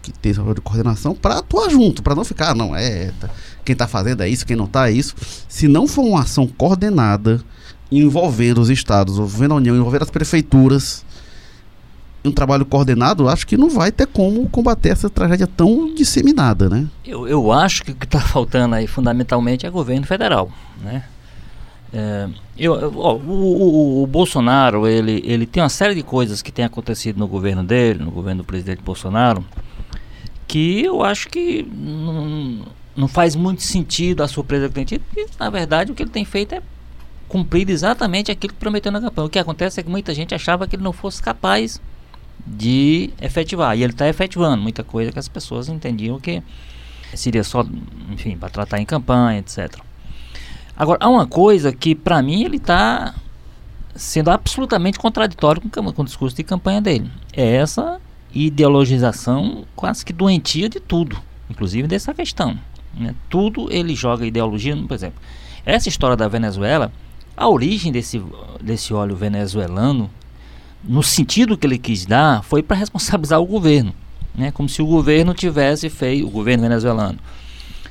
que 0.00 0.12
tem 0.12 0.30
essa 0.30 0.42
de 0.54 0.60
coordenação, 0.60 1.14
para 1.14 1.38
atuar 1.38 1.68
junto, 1.68 2.02
para 2.02 2.14
não 2.14 2.24
ficar, 2.24 2.54
não, 2.54 2.74
é, 2.74 3.10
tá, 3.20 3.28
quem 3.64 3.72
está 3.72 3.88
fazendo 3.88 4.22
é 4.22 4.28
isso, 4.28 4.46
quem 4.46 4.56
não 4.56 4.66
está 4.66 4.88
é 4.88 4.92
isso. 4.92 5.14
Se 5.48 5.66
não 5.66 5.88
for 5.88 6.04
uma 6.04 6.20
ação 6.20 6.46
coordenada, 6.46 7.42
envolvendo 7.90 8.60
os 8.60 8.70
estados, 8.70 9.14
envolvendo 9.14 9.54
a 9.54 9.56
União, 9.56 9.76
envolvendo 9.76 10.02
as 10.02 10.10
prefeituras, 10.10 11.04
um 12.24 12.32
trabalho 12.32 12.66
coordenado, 12.66 13.28
acho 13.28 13.46
que 13.46 13.56
não 13.56 13.70
vai 13.70 13.92
ter 13.92 14.06
como 14.06 14.48
combater 14.48 14.90
essa 14.90 15.08
tragédia 15.08 15.46
tão 15.46 15.94
disseminada, 15.94 16.68
né? 16.68 16.86
Eu, 17.04 17.26
eu 17.28 17.52
acho 17.52 17.84
que 17.84 17.92
o 17.92 17.94
que 17.94 18.04
está 18.04 18.20
faltando 18.20 18.74
aí 18.74 18.86
fundamentalmente 18.86 19.66
é 19.66 19.70
governo 19.70 20.06
federal, 20.06 20.50
né? 20.82 21.04
É, 21.92 22.28
eu, 22.58 22.72
ó, 22.96 23.14
o, 23.14 23.20
o, 23.20 24.02
o, 24.02 24.06
Bolsonaro 24.06 24.88
ele, 24.88 25.22
ele 25.24 25.46
tem 25.46 25.62
uma 25.62 25.68
série 25.68 25.94
de 25.94 26.02
coisas 26.02 26.42
que 26.42 26.50
tem 26.50 26.64
acontecido 26.64 27.16
no 27.16 27.28
governo 27.28 27.62
dele, 27.62 28.02
no 28.02 28.10
governo 28.10 28.42
do 28.42 28.46
presidente 28.46 28.82
Bolsonaro, 28.82 29.44
que 30.48 30.82
eu 30.82 31.04
acho 31.04 31.28
que 31.28 31.62
não, 31.72 32.66
não 32.96 33.08
faz 33.08 33.36
muito 33.36 33.62
sentido 33.62 34.22
a 34.22 34.28
surpresa 34.28 34.68
que 34.68 34.74
tem 34.74 34.84
tido, 34.84 35.02
porque 35.02 35.26
na 35.38 35.48
verdade 35.48 35.92
o 35.92 35.94
que 35.94 36.02
ele 36.02 36.10
tem 36.10 36.24
feito 36.24 36.56
é 36.56 36.62
cumprir 37.28 37.68
exatamente 37.68 38.30
aquilo 38.30 38.52
que 38.52 38.58
prometeu 38.58 38.92
na 38.92 39.00
campanha. 39.00 39.26
O 39.26 39.30
que 39.30 39.38
acontece 39.38 39.80
é 39.80 39.82
que 39.82 39.90
muita 39.90 40.14
gente 40.14 40.34
achava 40.34 40.66
que 40.66 40.76
ele 40.76 40.82
não 40.82 40.92
fosse 40.92 41.22
capaz 41.22 41.80
de 42.46 43.10
efetivar. 43.20 43.76
E 43.76 43.82
ele 43.82 43.92
está 43.92 44.08
efetivando 44.08 44.62
muita 44.62 44.84
coisa 44.84 45.10
que 45.10 45.18
as 45.18 45.28
pessoas 45.28 45.68
entendiam 45.68 46.20
que 46.20 46.42
seria 47.14 47.42
só, 47.42 47.64
enfim, 48.10 48.36
para 48.36 48.48
tratar 48.48 48.80
em 48.80 48.84
campanha, 48.84 49.40
etc. 49.40 49.78
Agora, 50.76 50.98
há 51.02 51.08
uma 51.08 51.26
coisa 51.26 51.72
que 51.72 51.94
para 51.94 52.22
mim 52.22 52.44
ele 52.44 52.56
está 52.56 53.14
sendo 53.94 54.30
absolutamente 54.30 54.98
contraditório 54.98 55.62
com, 55.62 55.92
com 55.92 56.02
o 56.02 56.04
discurso 56.04 56.36
de 56.36 56.44
campanha 56.44 56.80
dele. 56.80 57.10
É 57.32 57.56
essa 57.56 57.98
ideologização 58.32 59.64
quase 59.74 60.04
que 60.04 60.12
doentia 60.12 60.68
de 60.68 60.78
tudo, 60.78 61.16
inclusive 61.48 61.88
dessa 61.88 62.12
questão. 62.12 62.58
Né? 62.94 63.14
Tudo 63.30 63.72
ele 63.72 63.94
joga 63.94 64.26
ideologia, 64.26 64.76
por 64.76 64.94
exemplo. 64.94 65.20
Essa 65.64 65.88
história 65.88 66.16
da 66.16 66.28
Venezuela, 66.28 66.92
a 67.36 67.48
origem 67.48 67.92
desse, 67.92 68.22
desse 68.62 68.94
óleo 68.94 69.14
venezuelano, 69.14 70.10
no 70.82 71.02
sentido 71.02 71.56
que 71.58 71.66
ele 71.66 71.78
quis 71.78 72.06
dar, 72.06 72.42
foi 72.42 72.62
para 72.62 72.76
responsabilizar 72.76 73.40
o 73.40 73.46
governo. 73.46 73.92
Né? 74.34 74.50
Como 74.50 74.68
se 74.68 74.80
o 74.80 74.86
governo 74.86 75.34
tivesse 75.34 75.88
feito, 75.88 76.26
o 76.26 76.30
governo 76.30 76.62
venezuelano, 76.62 77.18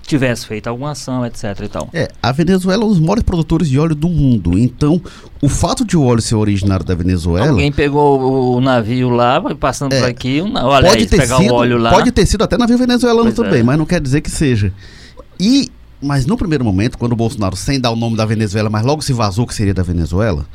tivesse 0.05 0.45
feito 0.45 0.67
alguma 0.67 0.91
ação, 0.91 1.25
etc. 1.25 1.43
E 1.63 1.67
tal. 1.67 1.89
É, 1.93 2.07
a 2.21 2.31
Venezuela 2.31 2.83
é 2.83 2.85
um 2.85 2.89
dos 2.89 2.99
maiores 2.99 3.23
produtores 3.23 3.67
de 3.67 3.79
óleo 3.79 3.95
do 3.95 4.07
mundo. 4.07 4.57
Então, 4.57 5.01
o 5.41 5.49
fato 5.49 5.83
de 5.83 5.97
o 5.97 6.03
óleo 6.03 6.21
ser 6.21 6.35
originário 6.35 6.85
da 6.85 6.93
Venezuela. 6.95 7.49
Alguém 7.49 7.71
pegou 7.71 8.55
o 8.55 8.61
navio 8.61 9.09
lá, 9.09 9.41
passando 9.55 9.93
é, 9.93 9.99
por 9.99 10.09
aqui, 10.09 10.41
olha 10.41 10.87
pode 10.87 11.01
aí, 11.01 11.07
ter 11.07 11.17
pegar 11.17 11.37
sido, 11.37 11.51
o 11.51 11.55
óleo 11.55 11.77
lá. 11.77 11.89
Pode 11.89 12.11
ter 12.11 12.25
sido 12.25 12.43
até 12.43 12.57
navio 12.57 12.77
venezuelano 12.77 13.23
Pois 13.23 13.35
também, 13.35 13.61
é. 13.61 13.63
mas 13.63 13.77
não 13.77 13.85
quer 13.85 13.99
dizer 13.99 14.21
que 14.21 14.29
seja. 14.29 14.71
E, 15.39 15.71
mas 16.01 16.25
no 16.25 16.37
primeiro 16.37 16.63
momento, 16.63 16.97
quando 16.97 17.13
o 17.13 17.15
Bolsonaro, 17.15 17.55
sem 17.55 17.79
dar 17.79 17.91
o 17.91 17.95
nome 17.95 18.15
da 18.17 18.25
Venezuela, 18.25 18.69
mas 18.69 18.83
logo 18.85 19.01
se 19.01 19.13
vazou 19.13 19.45
que 19.47 19.53
seria 19.55 19.73
da 19.73 19.83
Venezuela, 19.83 20.45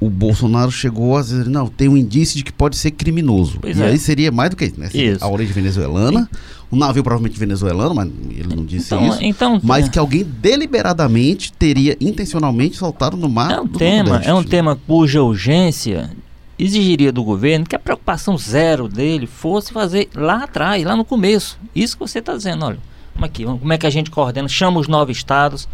o 0.00 0.08
Bolsonaro 0.08 0.70
chegou 0.70 1.16
a 1.16 1.20
dizer, 1.20 1.46
não, 1.46 1.66
tem 1.68 1.86
um 1.88 1.96
indício 1.96 2.36
de 2.36 2.42
que 2.42 2.52
pode 2.52 2.76
ser 2.76 2.90
criminoso. 2.92 3.58
Pois 3.60 3.78
e 3.78 3.82
é. 3.82 3.86
aí 3.86 3.98
seria 3.98 4.32
mais 4.32 4.48
do 4.50 4.56
que 4.56 4.64
isso, 4.64 4.80
né? 4.80 4.88
Isso. 4.94 5.22
A 5.22 5.28
origem 5.28 5.52
venezuelana, 5.52 6.28
um 6.72 6.76
navio 6.76 7.02
provavelmente 7.02 7.38
venezuelano, 7.38 7.94
mas 7.94 8.10
ele 8.30 8.54
não 8.56 8.64
disse 8.64 8.94
Então, 8.94 9.08
isso. 9.08 9.18
então 9.22 9.60
Mas 9.62 9.86
é. 9.86 9.88
que 9.90 9.98
alguém 9.98 10.24
deliberadamente 10.24 11.52
teria 11.52 11.96
intencionalmente 12.00 12.76
soltado 12.76 13.16
no 13.16 13.28
mar 13.28 13.52
É 13.52 13.60
um 13.60 13.66
do 13.66 13.78
tema, 13.78 14.08
Nordeste. 14.08 14.30
é 14.30 14.34
um 14.34 14.42
tema 14.42 14.78
cuja 14.86 15.22
urgência 15.22 16.10
exigiria 16.58 17.12
do 17.12 17.24
governo 17.24 17.66
que 17.66 17.74
a 17.76 17.78
preocupação 17.78 18.36
zero 18.36 18.88
dele 18.88 19.26
fosse 19.26 19.72
fazer 19.72 20.08
lá 20.14 20.44
atrás, 20.44 20.84
lá 20.84 20.96
no 20.96 21.04
começo. 21.04 21.58
Isso 21.74 21.96
que 21.96 22.06
você 22.06 22.18
está 22.20 22.36
dizendo, 22.36 22.64
olha, 22.64 22.78
como, 23.20 23.26
aqui, 23.26 23.44
como 23.44 23.72
é 23.72 23.78
que 23.78 23.86
a 23.86 23.90
gente 23.90 24.10
coordena, 24.10 24.48
chama 24.48 24.80
os 24.80 24.88
nove 24.88 25.12
estados, 25.12 25.68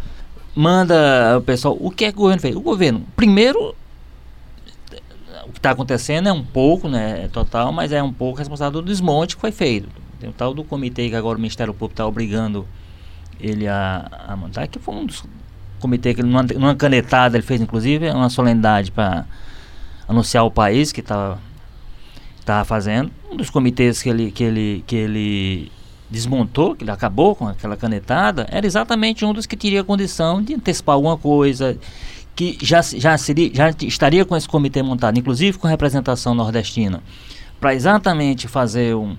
manda 0.53 1.37
o 1.37 1.41
pessoal. 1.41 1.77
O 1.79 1.89
que 1.89 2.05
é 2.05 2.11
que 2.11 2.17
o 2.17 2.21
governo 2.21 2.41
fez? 2.41 2.55
O 2.55 2.61
governo, 2.61 3.05
primeiro, 3.15 3.75
o 5.45 5.51
que 5.51 5.59
está 5.59 5.71
acontecendo 5.71 6.27
é 6.27 6.33
um 6.33 6.43
pouco, 6.43 6.89
né, 6.89 7.23
é 7.25 7.27
total, 7.27 7.71
mas 7.71 7.91
é 7.91 8.03
um 8.03 8.11
pouco 8.11 8.39
responsável 8.39 8.81
do 8.81 8.87
desmonte 8.87 9.35
que 9.35 9.41
foi 9.41 9.51
feito. 9.51 9.87
Tem 10.19 10.29
o 10.29 10.33
tal 10.33 10.53
do 10.53 10.63
comitê 10.63 11.09
que 11.09 11.15
agora 11.15 11.37
o 11.37 11.41
Ministério 11.41 11.73
Público 11.73 11.93
está 11.93 12.05
obrigando 12.05 12.67
ele 13.39 13.67
a, 13.67 14.09
a 14.27 14.35
montar, 14.35 14.67
que 14.67 14.79
foi 14.79 14.95
um 14.95 15.05
dos 15.05 15.23
comitê 15.79 16.15
que 16.15 16.21
ele, 16.21 16.29
numa, 16.29 16.75
canetada 16.75 17.37
ele 17.37 17.45
fez 17.45 17.61
inclusive 17.61 18.09
uma 18.09 18.29
solenidade 18.29 18.91
para 18.91 19.25
anunciar 20.07 20.43
o 20.43 20.49
país 20.49 20.91
que 20.91 21.01
estava 21.01 21.39
estava 22.39 22.65
fazendo 22.65 23.11
um 23.29 23.37
dos 23.37 23.51
comitês 23.51 24.01
que 24.01 24.09
ele 24.09 24.31
que 24.31 24.43
ele 24.43 24.83
que 24.87 24.95
ele 24.95 25.71
desmontou 26.09 26.75
que 26.75 26.83
ele 26.83 26.91
acabou 26.91 27.35
com 27.35 27.47
aquela 27.47 27.75
canetada 27.75 28.47
era 28.49 28.65
exatamente 28.65 29.25
um 29.25 29.33
dos 29.33 29.45
que 29.45 29.57
teria 29.57 29.83
condição 29.83 30.41
de 30.41 30.53
antecipar 30.53 30.95
alguma 30.95 31.17
coisa 31.17 31.77
que 32.35 32.57
já 32.61 32.81
já 32.81 33.17
seria 33.17 33.53
já 33.53 33.69
estaria 33.81 34.23
com 34.23 34.35
esse 34.35 34.47
comitê 34.47 34.81
montado 34.81 35.19
inclusive 35.19 35.57
com 35.57 35.67
representação 35.67 36.33
nordestina 36.33 37.03
para 37.59 37.73
exatamente 37.73 38.47
fazer 38.47 38.95
um 38.95 39.17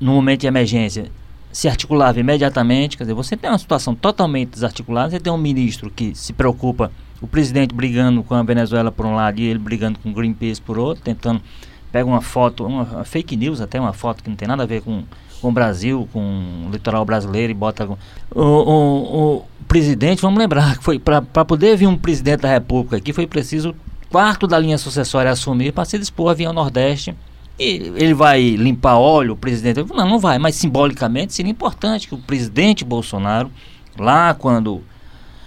no 0.00 0.12
momento 0.12 0.42
de 0.42 0.46
emergência 0.46 1.10
se 1.52 1.68
articulava 1.68 2.20
imediatamente, 2.20 2.96
quer 2.96 3.04
dizer, 3.04 3.14
você 3.14 3.36
tem 3.36 3.50
uma 3.50 3.58
situação 3.58 3.94
totalmente 3.94 4.50
desarticulada, 4.50 5.10
você 5.10 5.20
tem 5.20 5.32
um 5.32 5.38
ministro 5.38 5.90
que 5.90 6.14
se 6.14 6.32
preocupa, 6.32 6.92
o 7.20 7.26
presidente 7.26 7.74
brigando 7.74 8.22
com 8.22 8.34
a 8.34 8.42
Venezuela 8.42 8.90
por 8.90 9.04
um 9.04 9.14
lado 9.14 9.40
e 9.40 9.44
ele 9.44 9.58
brigando 9.58 9.98
com 9.98 10.10
o 10.10 10.12
Greenpeace 10.12 10.60
por 10.60 10.78
outro, 10.78 11.02
tentando, 11.02 11.42
pega 11.92 12.06
uma 12.06 12.20
foto, 12.20 12.64
uma 12.64 13.04
fake 13.04 13.36
news 13.36 13.60
até, 13.60 13.80
uma 13.80 13.92
foto 13.92 14.22
que 14.22 14.30
não 14.30 14.36
tem 14.36 14.48
nada 14.48 14.62
a 14.62 14.66
ver 14.66 14.80
com, 14.80 15.02
com 15.40 15.48
o 15.48 15.52
Brasil, 15.52 16.08
com 16.12 16.66
o 16.66 16.70
litoral 16.70 17.04
brasileiro 17.04 17.50
e 17.50 17.54
bota... 17.54 17.88
O, 18.34 18.40
o, 18.42 19.36
o 19.36 19.44
presidente, 19.66 20.20
vamos 20.22 20.38
lembrar, 20.38 20.76
que 20.78 20.84
foi 20.84 20.98
para 20.98 21.22
poder 21.44 21.76
vir 21.76 21.86
um 21.86 21.96
presidente 21.96 22.40
da 22.42 22.48
república 22.48 22.96
aqui, 22.96 23.12
foi 23.12 23.26
preciso 23.26 23.74
quarto 24.10 24.46
da 24.46 24.58
linha 24.58 24.76
sucessória 24.78 25.30
assumir 25.30 25.72
para 25.72 25.84
se 25.84 25.98
dispor 25.98 26.30
a 26.30 26.34
vir 26.34 26.46
ao 26.46 26.52
Nordeste 26.52 27.14
e 27.58 27.92
ele 27.96 28.14
vai 28.14 28.40
limpar 28.56 28.96
óleo, 28.98 29.34
o 29.34 29.36
presidente. 29.36 29.84
Não, 29.94 30.08
não 30.08 30.18
vai, 30.18 30.38
mas 30.38 30.54
simbolicamente 30.56 31.32
seria 31.34 31.50
importante 31.52 32.08
que 32.08 32.14
o 32.14 32.18
presidente 32.18 32.84
Bolsonaro, 32.84 33.50
lá 33.98 34.32
quando 34.34 34.82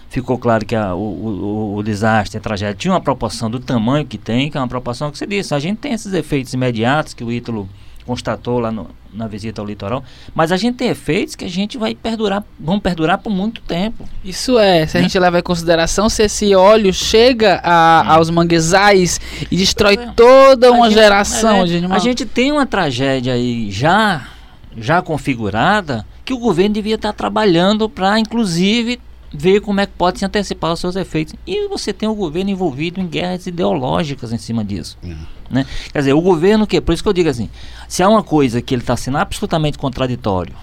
ficou 0.09 0.38
claro 0.38 0.63
que 0.63 0.75
a- 0.75 0.93
o, 0.93 1.00
o- 1.00 1.75
o 1.75 1.81
desastre, 1.83 2.38
a 2.38 2.41
tragédia, 2.41 2.75
tinha 2.75 2.93
uma 2.93 3.01
proporção 3.01 3.50
do 3.50 3.59
tamanho 3.59 4.05
que 4.05 4.17
tem, 4.19 4.50
que 4.51 4.55
é 4.57 4.62
uma 4.62 4.67
proporção 4.67 5.09
que 5.12 5.17
você 5.17 5.25
disse. 5.25 5.55
A 5.55 5.59
gente 5.59 5.79
tem 5.79 5.91
esses 5.91 6.13
efeitos 6.13 6.53
imediatos 6.53 7.15
que 7.15 7.23
o 7.23 7.31
Ítalo 7.31 7.67
constatou 8.05 8.60
lá 8.60 8.72
no- 8.72 8.89
na 9.13 9.27
visita 9.27 9.62
ao 9.62 9.67
litoral, 9.67 10.03
mas 10.33 10.51
a 10.51 10.57
gente 10.57 10.75
tem 10.75 10.89
efeitos 10.89 11.36
que 11.36 11.45
a 11.45 11.50
gente 11.50 11.77
vai 11.77 11.93
perdurar, 11.93 12.43
vão 12.60 12.79
perdurar 12.79 13.19
por 13.19 13.29
muito 13.29 13.62
tempo. 13.62 14.10
Isso 14.25 14.57
é, 14.57 14.88
se 14.88 14.98
a 14.98 15.01
gente 15.01 15.17
levar 15.19 15.38
em 15.39 15.43
consideração 15.43 16.10
se 16.10 16.24
esse 16.24 16.55
óleo 16.55 16.91
chega 16.91 17.62
a- 17.63 18.15
aos 18.15 18.29
manguezais 18.31 19.22
e 19.51 19.55
destrói 19.55 19.93
é. 19.93 20.07
toda 20.15 20.72
uma 20.72 20.89
gente- 20.89 21.00
geração 21.00 21.57
é, 21.62 21.65
de 21.65 21.77
animal. 21.77 21.95
A 21.95 22.00
gente 22.00 22.25
tem 22.25 22.51
uma 22.51 22.65
tragédia 22.65 23.33
aí 23.33 23.69
já, 23.69 24.27
já 24.75 25.01
configurada 25.01 26.05
que 26.25 26.33
o 26.33 26.38
governo 26.39 26.74
devia 26.74 26.95
estar 26.95 27.13
trabalhando 27.13 27.88
para, 27.88 28.17
inclusive, 28.19 29.00
ver 29.31 29.62
como 29.62 29.79
é 29.79 29.86
que 29.86 29.93
pode 29.98 30.19
se 30.19 30.25
antecipar 30.25 30.74
os 30.74 30.79
seus 30.79 30.95
efeitos. 30.95 31.33
E 31.45 31.67
você 31.67 31.91
tem 31.93 32.07
o 32.10 32.15
governo 32.15 32.50
envolvido 32.50 33.00
em 33.00 33.07
guerras 33.07 33.45
ideológicas 33.48 34.31
em 34.33 34.38
cima 34.38 34.63
disso. 34.63 34.98
É. 35.03 35.13
Né? 35.53 35.65
Quer 35.91 36.00
dizer, 36.00 36.13
o 36.13 36.22
governo 36.22 36.65
que, 36.67 36.81
por 36.81 36.93
isso 36.93 37.03
que 37.03 37.07
eu 37.10 37.13
digo 37.13 37.29
assim, 37.29 37.50
se 37.88 38.01
há 38.03 38.10
uma 38.10 38.24
coisa 38.24 38.62
que 38.62 38.74
ele 38.74 38.81
está 38.81 38.98
sendo 38.98 39.17
absolutamente 39.17 39.77
contraditório, 39.77 40.53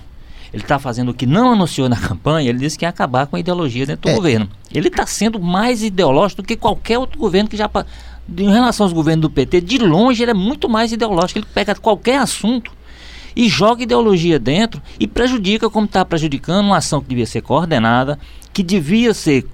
ele 0.53 0.65
está 0.65 0.81
fazendo 0.81 1.11
o 1.11 1.15
que 1.15 1.27
não 1.27 1.53
anunciou 1.53 1.89
na 1.89 1.97
campanha, 2.01 2.49
ele 2.51 2.59
disse 2.59 2.77
que 2.77 2.85
ia 2.85 2.89
acabar 2.89 3.27
com 3.29 3.37
a 3.37 3.41
ideologia 3.41 3.87
dentro 3.87 4.03
do 4.03 4.09
É. 4.11 4.15
governo. 4.15 4.49
Ele 4.75 4.89
está 4.89 5.07
sendo 5.07 5.39
mais 5.41 5.83
ideológico 5.83 6.43
do 6.43 6.47
que 6.49 6.57
qualquer 6.57 6.99
outro 6.99 7.19
governo 7.19 7.49
que 7.49 7.57
já. 7.57 7.71
Em 8.37 8.51
relação 8.51 8.85
aos 8.85 8.93
governos 8.93 9.23
do 9.23 9.31
PT, 9.31 9.61
de 9.61 9.79
longe 9.79 10.23
ele 10.23 10.33
é 10.33 10.35
muito 10.35 10.69
mais 10.69 10.93
ideológico. 10.93 11.39
Ele 11.39 11.47
pega 11.55 11.75
qualquer 11.75 12.19
assunto 12.19 12.71
e 13.35 13.49
joga 13.49 13.83
ideologia 13.85 14.39
dentro 14.39 14.83
e 14.99 15.07
prejudica, 15.07 15.71
como 15.71 15.87
está 15.87 16.05
prejudicando, 16.05 16.67
uma 16.67 16.77
ação 16.79 17.01
que 17.01 17.09
devia 17.09 17.27
ser 17.27 17.43
coordenada, 17.43 18.19
que 18.53 18.63
devia 18.63 19.15
ser 19.15 19.47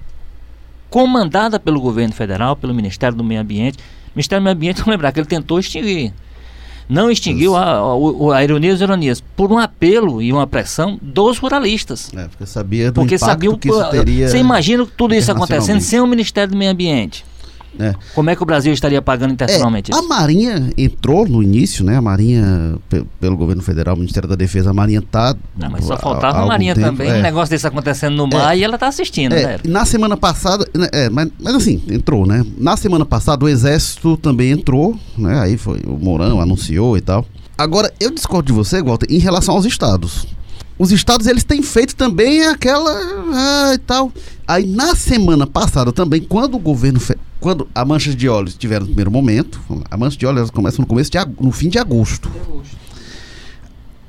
comandada 0.89 1.59
pelo 1.59 1.79
governo 1.81 2.13
federal, 2.13 2.55
pelo 2.55 2.73
Ministério 2.73 3.17
do 3.17 3.23
Meio 3.23 3.41
Ambiente. 3.41 3.77
Ministério 4.17 4.41
do 4.41 4.45
Meio 4.45 4.55
Ambiente, 4.55 4.77
vamos 4.81 4.91
lembrar 4.91 5.11
que 5.11 5.19
ele 5.19 5.27
tentou 5.27 5.59
extinguir. 5.59 6.13
Não 6.89 7.11
extinguiu 7.11 7.55
a, 7.55 7.63
a, 7.63 8.37
a 8.37 8.43
ironia 8.43 8.71
ironias, 8.71 9.21
por 9.35 9.51
um 9.51 9.57
apelo 9.57 10.21
e 10.21 10.31
uma 10.31 10.47
pressão 10.47 10.97
dos 11.01 11.37
ruralistas. 11.37 12.11
É, 12.15 12.27
porque 12.29 12.45
sabia 12.45 12.91
do 12.91 12.95
Porque 13.01 13.17
sabia 13.17 13.51
o 13.51 13.57
que 13.57 13.67
isso 13.69 13.89
teria. 13.89 14.27
Você 14.29 14.37
imagina 14.37 14.87
tudo 14.95 15.13
isso 15.13 15.31
acontecendo 15.31 15.81
sem 15.81 15.99
o 15.99 16.07
Ministério 16.07 16.51
do 16.51 16.57
Meio 16.57 16.71
Ambiente? 16.71 17.25
É. 17.79 17.93
Como 18.15 18.29
é 18.29 18.35
que 18.35 18.43
o 18.43 18.45
Brasil 18.45 18.73
estaria 18.73 19.01
pagando 19.01 19.31
É, 19.31 19.33
internacionalmente 19.33 19.91
a 19.93 19.97
isso? 19.97 20.07
Marinha 20.07 20.71
entrou 20.77 21.27
no 21.27 21.41
início, 21.43 21.83
né? 21.85 21.97
A 21.97 22.01
Marinha, 22.01 22.77
pe- 22.89 23.05
pelo 23.19 23.37
governo 23.37 23.61
federal, 23.61 23.95
o 23.95 23.97
Ministério 23.99 24.27
da 24.27 24.35
Defesa, 24.35 24.71
a 24.71 24.73
Marinha 24.73 25.01
tá. 25.01 25.35
Não, 25.57 25.69
mas 25.69 25.85
só 25.85 25.97
faltava 25.97 26.37
a 26.37 26.39
algum 26.39 26.47
Marinha 26.49 26.73
tempo, 26.75 26.87
também. 26.87 27.09
é. 27.09 27.19
Um 27.19 27.21
negócio 27.21 27.49
desse 27.51 27.67
acontecendo 27.67 28.15
no 28.15 28.27
mar 28.27 28.57
e 28.57 28.63
ela 28.63 28.77
tá 28.77 28.87
assistindo, 28.87 29.33
É, 29.33 29.43
né? 29.45 29.57
na 29.65 29.85
semana 29.85 30.17
passada, 30.17 30.67
né, 30.73 30.87
é, 30.91 31.09
mas, 31.09 31.29
mas 31.39 31.55
assim, 31.55 31.81
entrou, 31.89 32.25
né? 32.25 32.45
Na 32.57 32.75
semana 32.77 33.05
passada 33.05 33.45
o 33.45 33.49
Exército 33.49 34.17
também 34.17 34.51
entrou, 34.51 34.97
né? 35.17 35.39
Aí 35.39 35.57
foi 35.57 35.81
o 35.85 35.97
Mourão 35.97 36.41
anunciou 36.41 36.97
e 36.97 37.01
tal. 37.01 37.25
Agora, 37.57 37.91
eu 37.99 38.11
discordo 38.11 38.47
de 38.47 38.53
você, 38.53 38.81
Walter, 38.83 39.07
em 39.09 39.17
relação 39.17 39.55
aos 39.55 39.65
estados. 39.65 40.27
Os 40.79 40.91
estados, 40.91 41.25
eles 41.25 41.43
têm 41.43 41.63
feito 41.63 41.95
também 41.95 42.45
aquela. 42.45 42.91
Ah, 43.33 43.71
e 43.73 43.77
tal. 43.79 44.11
Aí, 44.47 44.63
na 44.67 44.95
semana 44.95 45.47
passada 45.47 45.91
também, 45.91 46.21
quando 46.21 46.53
o 46.53 46.59
governo. 46.59 46.99
Quando 47.47 47.65
a 47.73 47.85
mancha 47.85 48.13
de 48.13 48.27
óleo 48.27 48.49
estiver 48.49 48.81
no 48.81 48.87
primeiro 48.87 49.09
momento, 49.09 49.61
a 49.89 49.95
mancha 49.95 50.17
de 50.17 50.25
óleo 50.25 50.39
elas 50.39 50.51
começam 50.51 50.81
no 50.83 50.85
começo 50.85 51.09
de, 51.09 51.17
no 51.39 51.49
fim 51.49 51.69
de 51.69 51.79
agosto. 51.79 52.29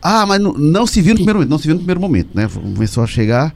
Ah, 0.03 0.27
mas 0.27 0.41
não, 0.41 0.55
não 0.55 0.89
se 0.89 1.01
viu 1.01 1.11
no 1.15 1.19
primeiro 1.19 1.39
momento, 1.39 1.51
não 1.51 1.59
se 1.59 1.63
viu 1.69 1.75
no 1.75 1.79
primeiro 1.79 2.01
momento, 2.01 2.31
né? 2.35 2.49
Começou 2.49 3.05
a 3.05 3.07
chegar. 3.07 3.55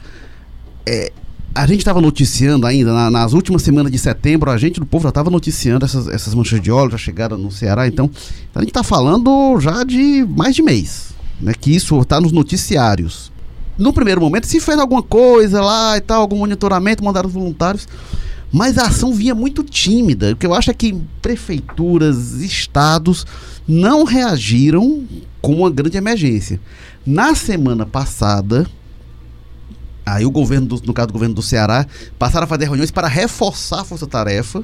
É, 0.87 1.11
a 1.53 1.67
gente 1.67 1.81
estava 1.81 2.01
noticiando 2.01 2.65
ainda, 2.65 2.93
na- 2.93 3.11
nas 3.11 3.33
últimas 3.33 3.62
semanas 3.62 3.91
de 3.91 3.99
setembro, 3.99 4.53
a 4.53 4.57
gente 4.57 4.79
do 4.79 4.87
povo 4.87 5.03
já 5.03 5.09
estava 5.09 5.31
noticiando 5.31 5.85
essas, 5.85 6.07
essas 6.07 6.33
manchas 6.33 6.61
de 6.61 6.71
óleo, 6.71 6.93
já 6.93 6.99
chegaram 6.99 7.37
no 7.37 7.51
Ceará, 7.51 7.89
então 7.89 8.09
a 8.55 8.61
gente 8.61 8.69
está 8.71 8.85
falando 8.85 9.59
já 9.59 9.83
de 9.83 10.25
mais 10.37 10.55
de 10.55 10.62
mês, 10.62 11.09
né? 11.41 11.55
Que 11.61 11.75
isso 11.75 12.01
está 12.01 12.21
nos 12.21 12.31
noticiários. 12.31 13.33
No 13.77 13.93
primeiro 13.93 14.21
momento 14.21 14.47
se 14.47 14.61
fez 14.61 14.79
alguma 14.79 15.03
coisa 15.03 15.61
lá 15.61 15.97
e 15.97 16.01
tal, 16.01 16.21
algum 16.21 16.37
monitoramento, 16.39 17.03
mandaram 17.03 17.27
os 17.27 17.35
voluntários, 17.35 17.89
mas 18.53 18.77
a 18.77 18.87
ação 18.87 19.15
vinha 19.15 19.35
muito 19.35 19.65
tímida. 19.65 20.33
O 20.33 20.37
que 20.37 20.47
eu 20.47 20.55
acho 20.55 20.71
é 20.71 20.75
que 20.75 20.95
prefeituras, 21.23 22.35
estados 22.35 23.27
não 23.67 24.05
reagiram 24.05 25.05
com 25.41 25.55
uma 25.55 25.71
grande 25.71 25.97
emergência. 25.97 26.61
Na 27.05 27.35
semana 27.35 27.87
passada, 27.87 28.67
aí 30.05 30.27
o 30.27 30.31
governo, 30.31 30.67
do, 30.67 30.83
no 30.87 30.93
caso 30.93 31.09
do 31.09 31.13
governo 31.15 31.35
do 31.35 31.43
Ceará, 31.43 31.87
passaram 32.19 32.45
a 32.45 32.49
fazer 32.49 32.67
reuniões 32.67 32.91
para 32.91 33.09
reforçar 33.09 33.81
a 33.81 33.85
força-tarefa 33.85 34.63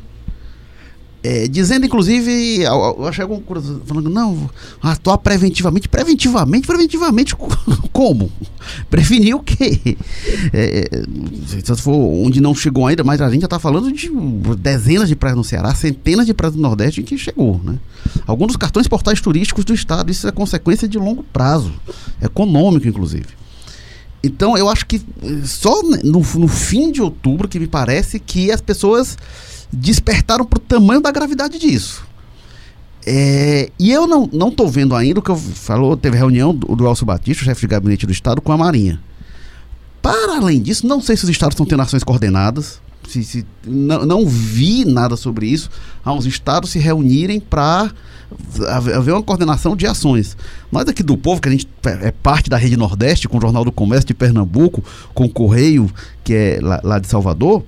É, 1.20 1.48
dizendo, 1.48 1.84
inclusive, 1.84 2.62
eu, 2.62 3.06
achei 3.06 3.26
coisa 3.44 3.80
falando, 3.84 4.08
não, 4.08 4.48
atuar 4.80 5.18
preventivamente. 5.18 5.88
Preventivamente? 5.88 6.66
Preventivamente 6.66 7.34
como? 7.92 8.30
Prevenir 8.88 9.34
o 9.34 9.40
quê? 9.40 9.96
É, 10.52 10.88
é 10.92 11.74
se 11.74 11.82
for 11.82 11.96
onde 11.96 12.40
não 12.40 12.54
chegou 12.54 12.86
ainda, 12.86 13.02
mas 13.02 13.20
a 13.20 13.28
gente 13.30 13.40
já 13.40 13.46
está 13.46 13.58
falando 13.58 13.90
de 13.92 14.08
dezenas 14.58 15.08
de 15.08 15.16
praias 15.16 15.36
no 15.36 15.42
Ceará, 15.42 15.74
centenas 15.74 16.24
de 16.24 16.32
praias 16.32 16.54
no 16.54 16.62
Nordeste 16.62 17.00
em 17.00 17.04
que 17.04 17.18
chegou, 17.18 17.60
né? 17.64 17.78
Alguns 18.24 18.48
dos 18.48 18.56
cartões 18.56 18.86
portais 18.86 19.20
turísticos 19.20 19.64
do 19.64 19.74
Estado, 19.74 20.12
isso 20.12 20.28
é 20.28 20.30
consequência 20.30 20.86
de 20.86 20.98
longo 20.98 21.24
prazo, 21.24 21.72
econômico, 22.22 22.86
inclusive. 22.86 23.26
Então, 24.22 24.56
eu 24.56 24.68
acho 24.68 24.86
que 24.86 24.96
eh, 25.22 25.40
só 25.44 25.82
no, 25.82 26.20
no 26.20 26.48
fim 26.48 26.90
de 26.90 27.00
outubro 27.00 27.48
que 27.48 27.58
me 27.58 27.66
parece 27.66 28.18
que 28.18 28.50
as 28.50 28.60
pessoas 28.60 29.16
despertaram 29.72 30.44
para 30.44 30.58
o 30.58 30.60
tamanho 30.60 31.00
da 31.00 31.10
gravidade 31.10 31.58
disso. 31.58 32.06
É, 33.06 33.70
e 33.78 33.90
eu 33.90 34.06
não, 34.06 34.28
não 34.32 34.50
tô 34.50 34.66
vendo 34.66 34.94
ainda 34.94 35.20
o 35.20 35.22
que 35.22 35.30
eu 35.30 35.36
falou, 35.36 35.96
teve 35.96 36.16
reunião 36.16 36.54
do, 36.54 36.76
do 36.76 36.86
Elcio 36.86 37.06
Batista, 37.06 37.44
chefe 37.44 37.62
de 37.62 37.66
gabinete 37.68 38.06
do 38.06 38.12
Estado, 38.12 38.42
com 38.42 38.52
a 38.52 38.56
Marinha. 38.56 39.00
Para 40.02 40.36
além 40.36 40.60
disso, 40.60 40.86
não 40.86 41.00
sei 41.00 41.16
se 41.16 41.24
os 41.24 41.30
estados 41.30 41.54
estão 41.54 41.66
tendo 41.66 41.82
ações 41.82 42.04
coordenadas, 42.04 42.80
se, 43.08 43.24
se, 43.24 43.46
não, 43.66 44.04
não 44.04 44.26
vi 44.26 44.84
nada 44.84 45.16
sobre 45.16 45.46
isso, 45.46 45.70
os 46.04 46.26
estados 46.26 46.70
se 46.70 46.78
reunirem 46.78 47.40
para 47.40 47.90
haver 48.68 49.12
uma 49.12 49.22
coordenação 49.22 49.74
de 49.74 49.86
ações. 49.86 50.36
Nós 50.70 50.86
aqui 50.86 51.02
do 51.02 51.16
povo, 51.16 51.40
que 51.40 51.48
a 51.48 51.52
gente 51.52 51.66
é 52.02 52.10
parte 52.10 52.50
da 52.50 52.56
Rede 52.56 52.76
Nordeste, 52.76 53.28
com 53.28 53.38
o 53.38 53.40
Jornal 53.40 53.64
do 53.64 53.72
Comércio 53.72 54.06
de 54.06 54.14
Pernambuco, 54.14 54.84
com 55.14 55.24
o 55.24 55.30
Correio, 55.30 55.90
que 56.22 56.34
é 56.34 56.58
lá, 56.60 56.80
lá 56.84 56.98
de 56.98 57.06
Salvador, 57.06 57.64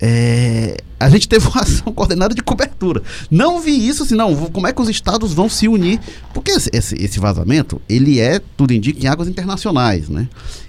é, 0.00 0.76
a 0.98 1.08
gente 1.08 1.28
teve 1.28 1.46
uma 1.48 1.60
ação 1.62 1.92
coordenada 1.92 2.34
de 2.34 2.42
cobertura. 2.42 3.02
Não 3.30 3.60
vi 3.60 3.86
isso, 3.86 4.04
senão 4.04 4.34
como 4.50 4.66
é 4.66 4.72
que 4.72 4.80
os 4.80 4.88
estados 4.88 5.32
vão 5.32 5.48
se 5.48 5.68
unir? 5.68 6.00
Porque 6.32 6.52
esse, 6.52 6.70
esse 6.72 7.18
vazamento, 7.18 7.80
ele 7.88 8.20
é, 8.20 8.40
tudo 8.56 8.72
indica, 8.72 9.04
em 9.04 9.08
águas 9.08 9.28
internacionais, 9.28 10.08
né? 10.08 10.28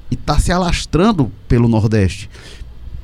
E 0.10 0.16
está 0.16 0.40
se 0.40 0.52
alastrando 0.52 1.32
pelo 1.48 1.68
Nordeste. 1.68 2.30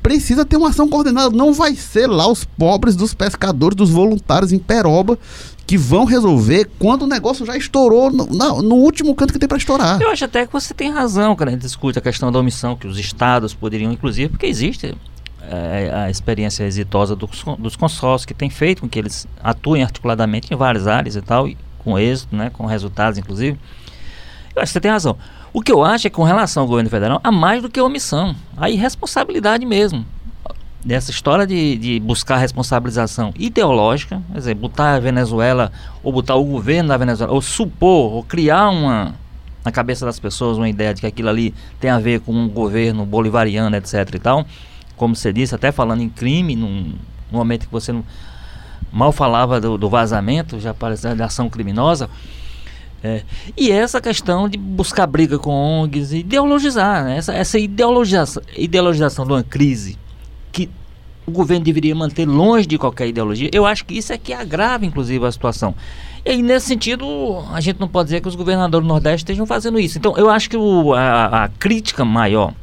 Precisa 0.02 0.44
ter 0.44 0.56
uma 0.56 0.70
ação 0.70 0.88
coordenada. 0.88 1.34
Não 1.34 1.52
vai 1.52 1.76
ser 1.76 2.08
lá 2.08 2.26
os 2.28 2.44
pobres 2.44 2.96
dos 2.96 3.14
pescadores, 3.14 3.76
dos 3.76 3.90
voluntários 3.90 4.52
em 4.52 4.58
Peroba 4.58 5.16
que 5.66 5.78
vão 5.78 6.04
resolver 6.04 6.68
quando 6.78 7.02
o 7.02 7.06
negócio 7.06 7.46
já 7.46 7.56
estourou 7.56 8.10
no, 8.10 8.26
no 8.26 8.74
último 8.74 9.14
canto 9.14 9.32
que 9.32 9.38
tem 9.38 9.48
para 9.48 9.58
estourar. 9.58 10.00
Eu 10.00 10.10
acho 10.10 10.24
até 10.24 10.46
que 10.46 10.52
você 10.52 10.74
tem 10.74 10.90
razão 10.90 11.36
quando 11.36 11.48
a 11.50 11.52
gente 11.52 11.62
discute 11.62 11.98
a 11.98 12.02
questão 12.02 12.30
da 12.32 12.38
omissão, 12.38 12.76
que 12.76 12.86
os 12.86 12.98
estados 12.98 13.54
poderiam, 13.54 13.92
inclusive, 13.92 14.28
porque 14.28 14.46
existe 14.46 14.94
é, 15.52 15.94
a 15.94 16.10
experiência 16.10 16.64
exitosa 16.64 17.14
dos, 17.14 17.44
dos 17.58 17.76
consórcios 17.76 18.24
que 18.24 18.32
tem 18.32 18.48
feito 18.48 18.80
com 18.80 18.88
que 18.88 18.98
eles 18.98 19.26
atuem 19.42 19.82
articuladamente 19.82 20.52
em 20.52 20.56
várias 20.56 20.86
áreas 20.86 21.14
e 21.14 21.20
tal, 21.20 21.46
e 21.46 21.58
com 21.78 21.98
êxito, 21.98 22.34
né, 22.34 22.50
com 22.50 22.64
resultados 22.64 23.18
inclusive. 23.18 23.58
Eu 24.54 24.62
acho 24.62 24.70
que 24.70 24.74
você 24.74 24.80
tem 24.80 24.90
razão. 24.90 25.16
O 25.52 25.60
que 25.60 25.70
eu 25.70 25.84
acho 25.84 26.06
é 26.06 26.10
que 26.10 26.16
com 26.16 26.22
relação 26.22 26.62
ao 26.62 26.66
governo 26.66 26.88
federal, 26.88 27.20
há 27.22 27.30
mais 27.30 27.60
do 27.60 27.68
que 27.68 27.78
omissão, 27.80 28.34
há 28.56 28.70
irresponsabilidade 28.70 29.66
mesmo. 29.66 30.06
Dessa 30.82 31.10
história 31.10 31.46
de, 31.46 31.76
de 31.76 32.00
buscar 32.00 32.38
responsabilização 32.38 33.32
ideológica, 33.38 34.22
quer 34.32 34.38
dizer, 34.38 34.54
botar 34.54 34.94
a 34.94 35.00
Venezuela, 35.00 35.70
ou 36.02 36.12
botar 36.12 36.34
o 36.34 36.44
governo 36.44 36.88
da 36.88 36.96
Venezuela, 36.96 37.32
ou 37.32 37.42
supor, 37.42 38.12
ou 38.12 38.24
criar 38.24 38.70
uma, 38.70 39.14
na 39.64 39.70
cabeça 39.70 40.06
das 40.06 40.18
pessoas 40.18 40.56
uma 40.56 40.68
ideia 40.68 40.94
de 40.94 41.02
que 41.02 41.06
aquilo 41.06 41.28
ali 41.28 41.54
tem 41.78 41.90
a 41.90 41.98
ver 41.98 42.20
com 42.20 42.32
um 42.32 42.48
governo 42.48 43.04
bolivariano, 43.04 43.76
etc 43.76 44.14
e 44.14 44.18
tal 44.18 44.46
como 44.96 45.16
você 45.16 45.32
disse, 45.32 45.54
até 45.54 45.72
falando 45.72 46.02
em 46.02 46.08
crime, 46.08 46.54
num, 46.54 46.94
num 47.30 47.38
momento 47.38 47.66
que 47.66 47.72
você 47.72 47.92
não, 47.92 48.04
mal 48.92 49.10
falava 49.10 49.60
do, 49.60 49.78
do 49.78 49.88
vazamento, 49.88 50.60
já 50.60 50.74
parecia 50.74 51.14
de 51.14 51.22
ação 51.22 51.48
criminosa. 51.48 52.08
É, 53.04 53.22
e 53.56 53.72
essa 53.72 54.00
questão 54.00 54.48
de 54.48 54.56
buscar 54.56 55.08
briga 55.08 55.36
com 55.38 55.50
ONGs, 55.50 56.12
ideologizar, 56.12 57.04
né? 57.04 57.16
essa, 57.16 57.34
essa 57.34 57.58
ideologização, 57.58 58.42
ideologização 58.56 59.26
de 59.26 59.32
uma 59.32 59.42
crise 59.42 59.98
que 60.52 60.70
o 61.26 61.32
governo 61.32 61.64
deveria 61.64 61.94
manter 61.96 62.26
longe 62.26 62.64
de 62.66 62.78
qualquer 62.78 63.08
ideologia, 63.08 63.50
eu 63.52 63.66
acho 63.66 63.84
que 63.84 63.98
isso 63.98 64.12
é 64.12 64.18
que 64.18 64.32
agrava, 64.32 64.86
inclusive, 64.86 65.24
a 65.26 65.32
situação. 65.32 65.74
E 66.24 66.30
aí, 66.30 66.42
nesse 66.42 66.66
sentido, 66.66 67.04
a 67.52 67.60
gente 67.60 67.80
não 67.80 67.88
pode 67.88 68.06
dizer 68.06 68.20
que 68.20 68.28
os 68.28 68.36
governadores 68.36 68.86
do 68.86 68.88
Nordeste 68.88 69.24
estejam 69.24 69.46
fazendo 69.46 69.80
isso. 69.80 69.98
Então, 69.98 70.16
eu 70.16 70.30
acho 70.30 70.48
que 70.48 70.56
o, 70.56 70.94
a, 70.94 71.44
a 71.44 71.48
crítica 71.48 72.04
maior 72.04 72.54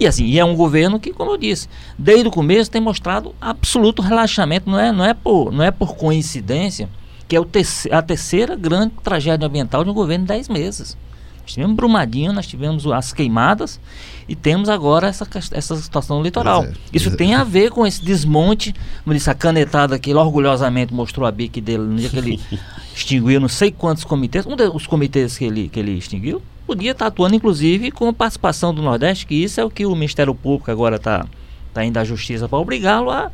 e 0.00 0.06
assim, 0.06 0.24
e 0.24 0.38
é 0.38 0.44
um 0.44 0.56
governo 0.56 0.98
que, 0.98 1.12
como 1.12 1.30
eu 1.32 1.36
disse, 1.36 1.68
desde 1.98 2.26
o 2.26 2.30
começo 2.30 2.70
tem 2.70 2.80
mostrado 2.80 3.34
absoluto 3.38 4.00
relaxamento, 4.00 4.68
não 4.70 4.80
é, 4.80 4.90
não 4.90 5.04
é, 5.04 5.12
por, 5.12 5.52
não 5.52 5.62
é 5.62 5.70
por 5.70 5.94
coincidência 5.94 6.88
que 7.28 7.36
é 7.36 7.40
o 7.40 7.46
a 7.92 8.02
terceira 8.02 8.56
grande 8.56 8.94
tragédia 9.04 9.46
ambiental 9.46 9.84
de 9.84 9.90
um 9.90 9.94
governo 9.94 10.24
em 10.24 10.26
10 10.26 10.48
meses. 10.48 10.96
Nós 11.42 11.52
tivemos 11.52 11.76
Brumadinho, 11.76 12.32
nós 12.32 12.46
tivemos 12.46 12.84
as 12.86 13.12
queimadas 13.12 13.78
e 14.26 14.34
temos 14.34 14.68
agora 14.68 15.06
essa, 15.06 15.28
essa 15.52 15.76
situação 15.76 16.18
no 16.18 16.24
litoral. 16.24 16.64
É, 16.64 16.72
Isso 16.92 17.10
é. 17.10 17.14
tem 17.14 17.34
a 17.34 17.44
ver 17.44 17.70
com 17.70 17.86
esse 17.86 18.04
desmonte, 18.04 18.74
como 19.04 19.14
disse, 19.14 19.30
a 19.30 19.34
canetada 19.34 19.98
que 19.98 20.10
ele 20.10 20.18
orgulhosamente 20.18 20.92
mostrou 20.92 21.26
a 21.26 21.30
bique 21.30 21.60
dele 21.60 21.84
no 21.84 21.96
dia 21.96 22.08
que 22.08 22.16
ele 22.18 22.40
extinguiu 22.96 23.38
não 23.38 23.48
sei 23.48 23.70
quantos 23.70 24.02
comitês. 24.02 24.44
Um 24.44 24.56
dos 24.56 24.86
comitês 24.88 25.38
que 25.38 25.44
ele, 25.44 25.68
que 25.68 25.78
ele 25.78 25.92
extinguiu 25.92 26.42
podia 26.66 26.92
estar 26.92 27.06
atuando, 27.06 27.34
inclusive, 27.34 27.90
com 27.90 28.12
participação 28.12 28.74
do 28.74 28.82
Nordeste, 28.82 29.26
que 29.26 29.34
isso 29.34 29.60
é 29.60 29.64
o 29.64 29.70
que 29.70 29.86
o 29.86 29.94
Ministério 29.94 30.34
Público 30.34 30.70
agora 30.70 30.96
está 30.96 31.26
tá 31.72 31.84
indo 31.84 31.98
à 31.98 32.04
justiça 32.04 32.48
para 32.48 32.58
obrigá-lo 32.58 33.10
a 33.10 33.30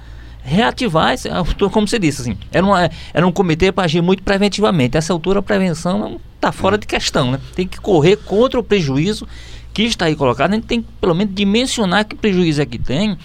reativar, 0.47 1.13
esse, 1.13 1.29
como 1.73 1.89
você 1.89 1.99
disse, 1.99 2.23
assim, 2.23 2.39
era, 2.53 2.65
uma, 2.65 2.89
era 3.13 3.27
um 3.27 3.33
comitê 3.33 3.73
para 3.73 3.85
agir 3.85 4.01
muito 4.01 4.23
preventivamente. 4.23 4.97
Essa 4.97 5.13
altura 5.13 5.41
a 5.41 5.43
prevenção 5.43 6.21
está 6.37 6.53
fora 6.53 6.79
de 6.79 6.87
questão, 6.87 7.33
né? 7.33 7.41
Tem 7.55 7.67
que 7.67 7.81
correr 7.81 8.17
contra 8.17 8.61
o 8.61 8.63
prejuízo 8.63 9.27
que 9.75 9.83
está 9.83 10.05
aí 10.05 10.15
colocado. 10.15 10.53
A 10.53 10.55
gente 10.55 10.67
tem 10.67 10.81
que, 10.81 10.89
pelo 11.01 11.15
menos, 11.15 11.35
dimensionar 11.35 12.07
que 12.07 12.15
prejuízo 12.15 12.63
é 12.63 12.67
que 12.67 12.79
tem 12.79 13.19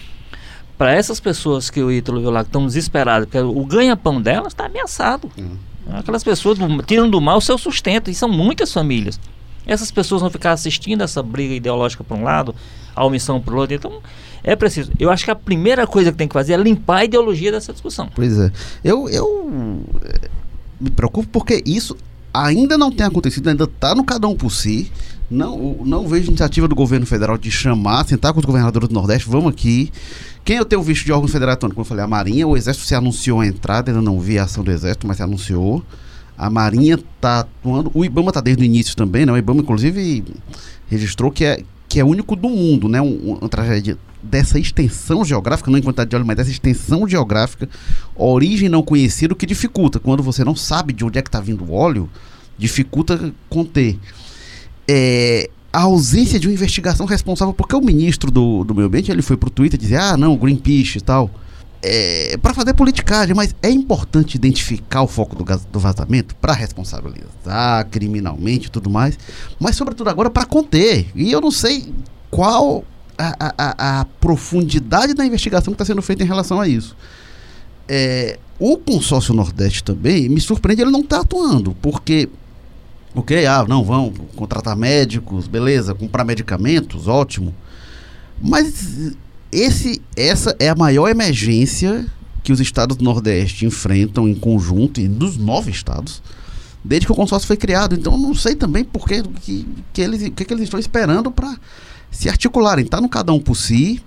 para 0.77 0.93
essas 0.93 1.19
pessoas 1.19 1.69
que 1.69 1.79
o 1.81 1.91
Ítalo 1.91 2.19
viu 2.19 2.31
lá, 2.31 2.43
que 2.43 2.49
estão 2.49 2.65
desesperadas, 2.65 3.29
porque 3.29 3.37
o 3.37 3.63
ganha-pão 3.65 4.19
delas 4.19 4.51
está 4.51 4.65
ameaçado. 4.65 5.31
Uhum. 5.37 5.57
Aquelas 5.93 6.23
pessoas 6.23 6.57
tiram 6.87 7.07
do 7.07 7.21
mal 7.21 7.37
o 7.37 7.41
seu 7.41 7.57
sustento, 7.57 8.09
e 8.09 8.15
são 8.15 8.27
muitas 8.27 8.73
famílias. 8.73 9.19
Essas 9.65 9.91
pessoas 9.91 10.21
vão 10.21 10.29
ficar 10.29 10.51
assistindo 10.51 11.03
essa 11.03 11.21
briga 11.21 11.53
ideológica 11.53 12.03
para 12.03 12.17
um 12.17 12.23
lado, 12.23 12.55
a 12.95 13.05
omissão 13.05 13.39
para 13.39 13.53
o 13.53 13.57
outro. 13.57 13.75
Então, 13.75 14.01
é 14.43 14.55
preciso. 14.55 14.91
Eu 14.99 15.09
acho 15.11 15.23
que 15.23 15.31
a 15.31 15.35
primeira 15.35 15.85
coisa 15.85 16.11
que 16.11 16.17
tem 16.17 16.27
que 16.27 16.33
fazer 16.33 16.53
é 16.53 16.57
limpar 16.57 16.97
a 16.97 17.05
ideologia 17.05 17.51
dessa 17.51 17.71
discussão. 17.71 18.09
Pois 18.13 18.37
é. 18.37 18.51
Eu, 18.83 19.07
eu 19.09 19.83
me 20.79 20.89
preocupo 20.89 21.27
porque 21.31 21.61
isso 21.65 21.95
ainda 22.33 22.77
não 22.77 22.91
tem 22.91 23.05
acontecido, 23.05 23.49
ainda 23.49 23.65
está 23.65 23.93
no 23.93 24.03
cada 24.03 24.27
um 24.27 24.35
por 24.35 24.51
si. 24.51 24.91
Não, 25.29 25.77
não 25.85 26.07
vejo 26.07 26.27
iniciativa 26.27 26.67
do 26.67 26.75
governo 26.75 27.05
federal 27.05 27.37
de 27.37 27.49
chamar, 27.49 28.05
sentar 28.05 28.33
com 28.33 28.39
os 28.39 28.45
governadores 28.45 28.89
do 28.89 28.93
Nordeste, 28.93 29.29
vamos 29.29 29.53
aqui. 29.53 29.89
Quem 30.43 30.57
eu 30.57 30.65
tenho 30.65 30.81
visto 30.81 31.05
de 31.05 31.11
órgãos 31.13 31.31
federais, 31.31 31.57
como 31.57 31.73
eu 31.77 31.85
falei, 31.85 32.03
a 32.03 32.07
Marinha, 32.07 32.45
o 32.45 32.57
Exército 32.57 32.85
se 32.85 32.95
anunciou 32.95 33.39
a 33.39 33.47
entrada, 33.47 33.91
ainda 33.91 34.01
não 34.01 34.19
vi 34.19 34.37
a 34.37 34.43
ação 34.43 34.61
do 34.61 34.71
Exército, 34.71 35.07
mas 35.07 35.17
se 35.17 35.23
anunciou. 35.23 35.81
A 36.41 36.49
Marinha 36.49 36.95
está 36.95 37.41
atuando. 37.41 37.91
O 37.93 38.03
IBAMA 38.03 38.29
está 38.29 38.41
desde 38.41 38.63
o 38.63 38.65
início 38.65 38.95
também, 38.95 39.27
né? 39.27 39.31
O 39.31 39.37
IBAMA, 39.37 39.61
inclusive, 39.61 40.23
registrou 40.87 41.31
que 41.31 41.45
é, 41.45 41.63
que 41.87 41.99
é 41.99 42.03
único 42.03 42.35
do 42.35 42.49
mundo, 42.49 42.89
né? 42.89 42.99
Um, 42.99 43.37
uma 43.39 43.47
tragédia 43.47 43.95
dessa 44.23 44.57
extensão 44.57 45.23
geográfica, 45.23 45.69
não 45.69 45.77
em 45.77 45.83
quantidade 45.83 46.09
de 46.09 46.15
óleo, 46.15 46.25
mas 46.25 46.35
dessa 46.35 46.49
extensão 46.49 47.07
geográfica, 47.07 47.69
origem 48.15 48.69
não 48.69 48.81
conhecida, 48.81 49.35
o 49.35 49.35
que 49.35 49.45
dificulta. 49.45 49.99
Quando 49.99 50.23
você 50.23 50.43
não 50.43 50.55
sabe 50.55 50.93
de 50.93 51.05
onde 51.05 51.19
é 51.19 51.21
que 51.21 51.29
está 51.29 51.39
vindo 51.39 51.63
o 51.63 51.73
óleo, 51.73 52.09
dificulta 52.57 53.31
conter. 53.47 53.99
É, 54.87 55.47
a 55.71 55.81
ausência 55.81 56.39
de 56.39 56.47
uma 56.47 56.53
investigação 56.55 57.05
responsável, 57.05 57.53
porque 57.53 57.75
o 57.75 57.81
ministro 57.81 58.31
do, 58.31 58.63
do 58.63 58.73
meio 58.73 58.87
ambiente 58.87 59.11
ele 59.11 59.21
foi 59.21 59.37
para 59.37 59.47
o 59.47 59.51
Twitter 59.51 59.79
dizer, 59.79 59.97
ah, 59.97 60.17
não, 60.17 60.35
Greenpeace 60.35 60.97
e 60.97 61.01
tal 61.01 61.29
é, 61.81 62.37
para 62.37 62.53
fazer 62.53 62.73
politicagem, 62.73 63.33
mas 63.33 63.55
é 63.61 63.69
importante 63.69 64.35
identificar 64.35 65.01
o 65.01 65.07
foco 65.07 65.35
do, 65.35 65.43
do 65.43 65.79
vazamento 65.79 66.35
para 66.35 66.53
responsabilizar 66.53 67.87
criminalmente 67.89 68.67
e 68.67 68.69
tudo 68.69 68.89
mais, 68.89 69.17
mas 69.59 69.75
sobretudo 69.75 70.09
agora 70.09 70.29
para 70.29 70.45
conter. 70.45 71.07
E 71.15 71.31
eu 71.31 71.41
não 71.41 71.51
sei 71.51 71.91
qual 72.29 72.83
a, 73.17 73.53
a, 73.57 74.01
a 74.01 74.05
profundidade 74.05 75.13
da 75.13 75.25
investigação 75.25 75.73
que 75.73 75.75
está 75.75 75.85
sendo 75.85 76.01
feita 76.01 76.23
em 76.23 76.27
relação 76.27 76.59
a 76.59 76.67
isso. 76.67 76.95
É, 77.87 78.39
o 78.59 78.77
consórcio 78.77 79.33
Nordeste 79.33 79.83
também 79.83 80.29
me 80.29 80.39
surpreende 80.39 80.83
ele 80.83 80.91
não 80.91 81.01
está 81.01 81.21
atuando, 81.21 81.75
porque 81.81 82.29
ok, 83.15 83.45
ah, 83.45 83.65
não, 83.67 83.83
vão 83.83 84.13
contratar 84.35 84.75
médicos, 84.75 85.47
beleza, 85.47 85.93
comprar 85.93 86.23
medicamentos, 86.23 87.07
ótimo. 87.07 87.53
Mas 88.41 89.15
esse, 89.51 90.01
essa 90.15 90.55
é 90.59 90.69
a 90.69 90.75
maior 90.75 91.09
emergência 91.09 92.05
que 92.43 92.51
os 92.51 92.59
estados 92.59 92.97
do 92.97 93.03
Nordeste 93.03 93.65
enfrentam 93.65 94.27
em 94.27 94.33
conjunto, 94.33 94.99
e 94.99 95.07
dos 95.07 95.37
nove 95.37 95.69
estados, 95.69 96.21
desde 96.83 97.05
que 97.05 97.11
o 97.11 97.15
consórcio 97.15 97.47
foi 97.47 97.57
criado. 97.57 97.95
Então, 97.95 98.17
não 98.17 98.33
sei 98.33 98.55
também 98.55 98.83
por 98.83 99.07
que, 99.07 99.21
que, 99.21 99.67
que 99.93 100.01
eles, 100.01 100.23
que, 100.29 100.45
que 100.45 100.53
eles 100.53 100.63
estão 100.63 100.79
esperando 100.79 101.31
para 101.31 101.55
se 102.09 102.29
articularem. 102.29 102.85
Está 102.85 102.99
no 102.99 103.09
cada 103.09 103.31
um 103.31 103.39
por 103.39 103.55
si. 103.55 104.01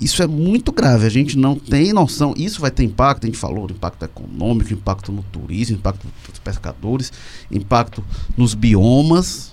Isso 0.00 0.22
é 0.22 0.26
muito 0.26 0.72
grave, 0.72 1.04
a 1.04 1.10
gente 1.10 1.36
não 1.36 1.54
tem 1.56 1.92
noção. 1.92 2.32
Isso 2.36 2.60
vai 2.60 2.70
ter 2.70 2.84
impacto, 2.84 3.24
a 3.24 3.26
gente 3.26 3.36
falou, 3.36 3.68
impacto 3.68 4.02
econômico, 4.02 4.72
impacto 4.72 5.12
no 5.12 5.22
turismo, 5.24 5.76
impacto 5.76 6.06
nos 6.28 6.38
pescadores, 6.38 7.12
impacto 7.50 8.02
nos 8.34 8.54
biomas 8.54 9.52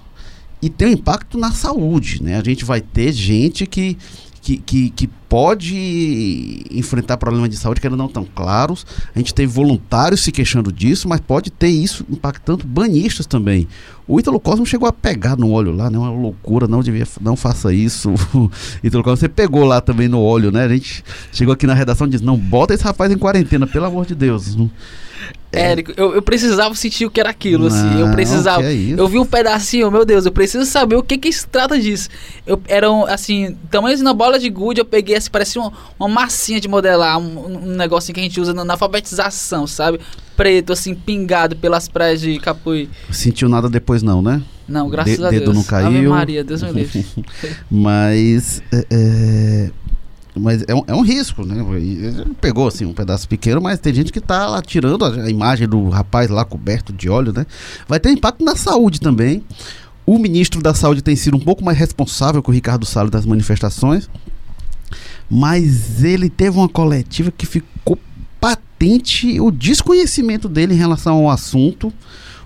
e 0.62 0.70
tem 0.70 0.88
um 0.88 0.92
impacto 0.92 1.38
na 1.38 1.52
saúde, 1.52 2.24
né? 2.24 2.38
A 2.38 2.44
gente 2.44 2.66
vai 2.66 2.82
ter 2.82 3.12
gente 3.12 3.68
que 3.68 3.98
que, 4.48 4.60
que, 4.60 4.90
que, 4.92 5.10
pode 5.30 6.66
enfrentar 6.72 7.18
problemas 7.18 7.50
de 7.50 7.58
saúde 7.58 7.82
que 7.82 7.88
ainda 7.88 7.98
não 7.98 8.06
estão 8.06 8.26
claros. 8.26 8.86
A 9.14 9.20
gente 9.20 9.34
tem 9.34 9.46
voluntários 9.46 10.22
se 10.22 10.32
queixando 10.32 10.72
disso, 10.72 11.08
mas 11.08 11.20
pode 11.20 11.52
ter 11.52 11.68
isso 11.68 12.06
impactando 12.10 12.66
banhistas 12.66 13.26
também. 13.26 13.68
O 14.08 14.20
Ítalo 14.20 14.40
Cosmo 14.40 14.66
chegou 14.66 14.88
a 14.88 14.94
pegar 14.94 15.36
no 15.36 15.52
óleo 15.52 15.74
lá, 15.74 15.90
né? 15.90 15.98
Uma 15.98 16.10
loucura, 16.10 16.66
não 16.66 16.82
devia, 16.82 17.06
não 17.20 17.36
faça 17.36 17.74
isso. 17.74 18.14
Ítalo 18.82 19.04
Cosmo, 19.04 19.18
você 19.18 19.28
pegou 19.28 19.66
lá 19.66 19.82
também 19.82 20.08
no 20.08 20.22
óleo, 20.22 20.50
né? 20.50 20.64
A 20.64 20.70
gente 20.70 21.04
chegou 21.34 21.54
aqui 21.54 21.68
na 21.68 21.74
redação 21.74 22.08
e 22.08 22.12
disse, 22.12 22.24
não, 22.24 22.38
bota 22.38 22.74
esse 22.74 22.84
rapaz 22.84 23.12
em 23.12 23.18
quarentena, 23.18 23.68
pelo 23.68 23.86
amor 23.86 24.06
de 24.06 24.16
Deus. 24.16 24.56
É. 25.52 25.72
Érico, 25.72 25.94
eu, 25.98 26.14
eu, 26.14 26.22
precisava 26.22 26.74
sentir 26.76 27.06
o 27.06 27.12
que 27.12 27.20
era 27.20 27.30
aquilo, 27.30 27.70
não, 27.70 27.76
assim. 27.76 28.00
Eu 28.00 28.12
precisava. 28.12 28.64
É 28.64 28.74
eu 28.98 29.08
vi 29.08 29.18
um 29.18 29.26
pedacinho, 29.26 29.90
meu 29.90 30.06
Deus, 30.06 30.26
eu 30.26 30.32
preciso 30.32 30.66
saber 30.66 30.96
o 30.96 31.04
que 31.04 31.18
que 31.18 31.32
se 31.32 31.48
trata 31.48 31.80
disso. 31.80 32.10
Eu, 32.46 32.62
eram, 32.68 33.06
assim, 33.06 33.58
tamanhos 33.72 34.02
na 34.02 34.14
bola 34.14 34.38
de 34.38 34.50
gude, 34.50 34.82
eu 34.82 34.86
peguei, 34.86 35.16
assim, 35.18 35.30
parecia 35.30 35.62
uma, 35.62 35.74
uma 36.00 36.08
massinha 36.08 36.60
de 36.60 36.68
modelar, 36.68 37.18
um, 37.18 37.56
um 37.56 37.76
negocinho 37.76 38.14
que 38.14 38.20
a 38.20 38.24
gente 38.24 38.40
usa 38.40 38.54
na, 38.54 38.64
na, 38.64 38.74
alfabetização, 38.74 39.68
sabe? 39.68 40.00
Preto, 40.36 40.74
assim, 40.74 40.94
pingado 40.94 41.56
pelas 41.56 41.88
praias 41.88 42.22
de 42.22 42.40
Capuí. 42.40 42.90
Sentiu 43.12 43.50
nada 43.50 43.70
depois, 43.70 44.04
não, 44.04 44.22
né? 44.22 44.42
Não, 44.68 44.90
graças 44.90 45.18
de, 45.18 45.26
a 45.26 45.30
Deus. 45.30 45.42
Dedo 45.42 45.54
não 45.54 45.64
caiu. 45.64 45.88
Ave 45.88 46.08
Maria, 46.08 46.44
Deus 46.44 46.62
me 46.62 46.72
livre. 46.72 47.06
Mas. 47.70 48.62
É, 48.72 48.86
é 48.92 49.72
mas 50.40 50.64
é 50.68 50.76
um, 50.76 50.84
é 50.88 50.94
um 50.94 51.02
risco, 51.02 51.44
né? 51.44 51.56
Pegou 52.40 52.68
assim 52.68 52.86
um 52.86 52.94
pedaço 52.94 53.28
pequeno, 53.28 53.60
mas 53.60 53.80
tem 53.80 53.94
gente 53.94 54.12
que 54.12 54.22
tá 54.22 54.48
lá 54.48 54.62
tirando 54.62 55.04
a, 55.04 55.30
imagem 55.30 55.68
do 55.68 55.90
rapaz 55.90 56.30
lá 56.30 56.46
coberto 56.46 56.94
de 56.94 57.10
óleo, 57.10 57.34
né? 57.34 57.46
Vai 57.88 58.00
ter 58.00 58.12
impacto 58.12 58.44
na 58.44 58.56
saúde 58.56 59.00
também. 59.00 59.44
O 60.06 60.18
ministro 60.18 60.62
da 60.62 60.74
Saúde 60.74 61.02
tem 61.02 61.18
sido 61.18 61.36
um 61.36 61.40
pouco 61.40 61.66
mais 61.66 61.78
responsável 61.78 62.42
com 62.42 62.50
o 62.50 62.54
Ricardo 62.54 62.86
Salles 62.86 63.12
das 63.12 63.26
manifestações, 63.26 64.10
mas 65.30 66.04
ele 66.04 66.30
teve 66.30 66.58
uma 66.58 66.70
coletiva 66.70 67.32
que 67.32 67.46
ficou 67.46 67.98
patente 68.40 69.40
o 69.40 69.52
desconhecimento 69.52 70.48
dele 70.48 70.74
em 70.74 70.78
relação 70.78 71.16
ao 71.18 71.30
assunto 71.30 71.92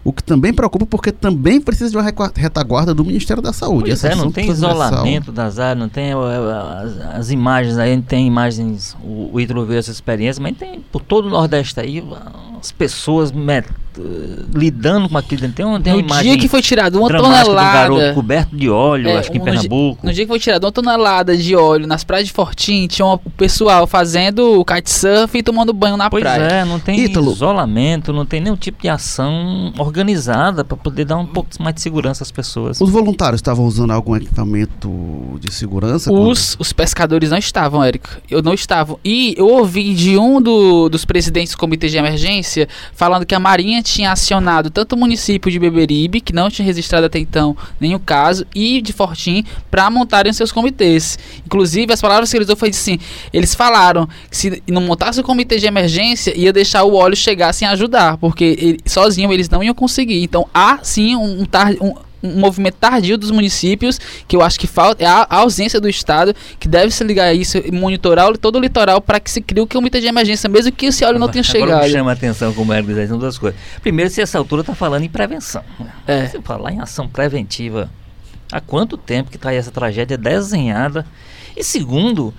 o 0.03 0.11
que 0.11 0.23
também 0.23 0.53
preocupa 0.53 0.85
porque 0.85 1.11
também 1.11 1.61
precisa 1.61 1.91
de 1.91 1.97
uma 1.97 2.31
retaguarda 2.35 2.93
do 2.93 3.05
Ministério 3.05 3.41
da 3.41 3.53
Saúde. 3.53 3.89
Pois 3.89 4.03
é, 4.03 4.15
não 4.15 4.31
tem 4.31 4.49
isolamento 4.49 5.31
das 5.31 5.59
áreas, 5.59 5.77
não 5.77 5.89
tem 5.89 6.11
as, 6.13 7.15
as 7.15 7.29
imagens 7.29 7.77
aí, 7.77 8.01
tem 8.01 8.25
imagens, 8.25 8.97
o, 9.03 9.29
o 9.33 9.39
Ítalo 9.39 9.65
viu 9.65 9.77
essa 9.77 9.91
experiência, 9.91 10.41
mas 10.41 10.57
tem 10.57 10.83
por 10.91 11.01
todo 11.01 11.27
o 11.27 11.29
Nordeste 11.29 11.79
aí 11.79 12.03
as 12.59 12.71
pessoas 12.71 13.31
met, 13.31 13.67
lidando 14.53 15.09
com 15.09 15.17
aquilo. 15.17 15.49
Tem, 15.49 15.65
uma, 15.65 15.79
tem 15.79 15.93
no 15.93 15.99
imagem 15.99 16.31
dia 16.31 16.41
que 16.41 16.47
foi 16.47 16.61
tirado 16.61 16.97
uma 16.97 17.09
tonelada. 17.09 17.49
Um 17.49 17.97
garoto 17.97 18.15
coberto 18.15 18.55
de 18.55 18.69
óleo, 18.69 19.09
é, 19.09 19.17
acho 19.17 19.31
que 19.31 19.37
em 19.37 19.41
Pernambuco. 19.41 20.05
no 20.05 20.13
dia 20.13 20.23
que 20.23 20.29
foi 20.29 20.39
tirado 20.39 20.63
uma 20.63 20.71
tonelada 20.71 21.35
de 21.35 21.55
óleo 21.55 21.85
nas 21.87 22.03
praias 22.03 22.27
de 22.27 22.33
Fortim, 22.33 22.87
tinha 22.87 23.05
o 23.05 23.17
pessoal 23.17 23.85
fazendo 23.85 24.63
kitesurf 24.63 25.37
e 25.37 25.43
tomando 25.43 25.73
banho 25.73 25.97
na 25.97 26.09
pois 26.09 26.23
praia. 26.23 26.39
Pois 26.39 26.53
é, 26.53 26.65
não 26.65 26.79
tem 26.79 26.99
Ítalo. 26.99 27.31
isolamento, 27.31 28.13
não 28.13 28.25
tem 28.25 28.39
nenhum 28.39 28.55
tipo 28.55 28.81
de 28.81 28.89
ação 28.89 29.73
organizada 29.77 30.63
para 30.63 30.77
poder 30.77 31.05
dar 31.05 31.17
um 31.17 31.25
pouco 31.25 31.49
mais 31.59 31.75
de 31.75 31.81
segurança 31.81 32.23
às 32.23 32.31
pessoas. 32.31 32.79
Os 32.79 32.89
voluntários 32.89 33.39
estavam 33.39 33.65
usando 33.65 33.91
algum 33.91 34.15
equipamento 34.15 34.89
de 35.39 35.53
segurança? 35.53 36.11
Os, 36.11 36.55
os 36.59 36.71
pescadores 36.71 37.29
não 37.29 37.37
estavam, 37.37 37.83
Érico. 37.83 38.09
Eu 38.29 38.41
não 38.41 38.53
estavam. 38.53 38.99
E 39.03 39.33
eu 39.37 39.47
ouvi 39.47 39.93
de 39.93 40.17
um 40.17 40.41
do, 40.41 40.87
dos 40.89 41.03
presidentes 41.03 41.53
do 41.53 41.57
comitê 41.57 41.87
de 41.87 41.97
emergência 41.97 42.67
falando 42.93 43.25
que 43.25 43.35
a 43.35 43.39
Marinha 43.39 43.80
tinha 43.81 44.11
acionado 44.11 44.69
tanto 44.69 44.93
o 44.93 44.97
município 44.97 45.51
de 45.51 45.59
Beberibe, 45.59 46.21
que 46.21 46.33
não 46.33 46.49
tinha 46.49 46.65
registrado 46.65 47.05
até 47.05 47.19
então 47.19 47.55
nenhum 47.79 47.99
caso, 47.99 48.45
e 48.53 48.81
de 48.81 48.93
Fortim, 48.93 49.43
para 49.69 49.89
montarem 49.89 50.33
seus 50.33 50.51
comitês. 50.51 51.17
Inclusive, 51.45 51.93
as 51.93 52.01
palavras 52.01 52.29
que 52.31 52.37
eles 52.37 52.47
foi 52.57 52.69
assim: 52.69 52.99
eles 53.33 53.55
falaram 53.55 54.07
que 54.29 54.37
se 54.37 54.63
não 54.67 54.81
montasse 54.81 55.19
o 55.19 55.23
comitê 55.23 55.57
de 55.57 55.65
emergência, 55.65 56.37
ia 56.37 56.53
deixar 56.53 56.83
o 56.83 56.95
óleo 56.95 57.15
chegar 57.15 57.53
sem 57.53 57.67
ajudar, 57.67 58.17
porque 58.17 58.55
ele, 58.59 58.79
sozinho 58.85 59.31
eles 59.31 59.49
não 59.49 59.63
iam 59.63 59.73
conseguir. 59.73 60.23
Então 60.23 60.47
há 60.53 60.79
sim 60.83 61.15
um, 61.15 61.45
um 61.81 62.10
movimento 62.21 62.75
tardio 62.75 63.17
dos 63.17 63.31
municípios, 63.31 63.99
que 64.27 64.35
eu 64.35 64.41
acho 64.41 64.59
que 64.59 64.67
falta, 64.67 65.03
é 65.03 65.07
a, 65.07 65.25
ausência 65.29 65.79
do 65.79 65.89
Estado, 65.89 66.35
que 66.59 66.67
deve 66.67 66.91
se 66.91 67.03
ligar 67.03 67.25
a 67.25 67.33
isso 67.33 67.57
e 67.57 67.71
monitorar 67.71 68.35
todo 68.37 68.57
o 68.57 68.59
litoral 68.59 69.01
para 69.01 69.19
que 69.19 69.29
se 69.29 69.41
crie 69.41 69.61
o 69.61 69.67
comitê 69.67 69.99
de 69.99 70.07
emergência, 70.07 70.49
mesmo 70.49 70.71
que 70.71 70.87
esse 70.87 71.03
óleo 71.03 71.19
não 71.19 71.27
tenha 71.27 71.43
chegado. 71.43 71.71
Agora 71.71 71.89
chama 71.89 72.11
a 72.11 72.13
atenção, 72.13 72.53
como 72.53 72.73
é 72.73 72.81
que 72.81 73.07
são 73.07 73.17
duas 73.17 73.37
coisas. 73.37 73.59
Primeiro, 73.81 74.09
se 74.11 74.21
essa 74.21 74.37
altura 74.37 74.61
está 74.61 74.75
falando 74.75 75.03
em 75.03 75.09
prevenção. 75.09 75.63
É. 76.07 76.27
Se 76.27 76.41
falar 76.41 76.71
em 76.71 76.79
ação 76.79 77.07
preventiva, 77.07 77.89
há 78.51 78.61
quanto 78.61 78.97
tempo 78.97 79.29
que 79.29 79.37
está 79.37 79.49
aí 79.49 79.57
essa 79.57 79.71
tragédia 79.71 80.17
desenhada? 80.17 81.05
E 81.55 81.63
segundo, 81.63 82.33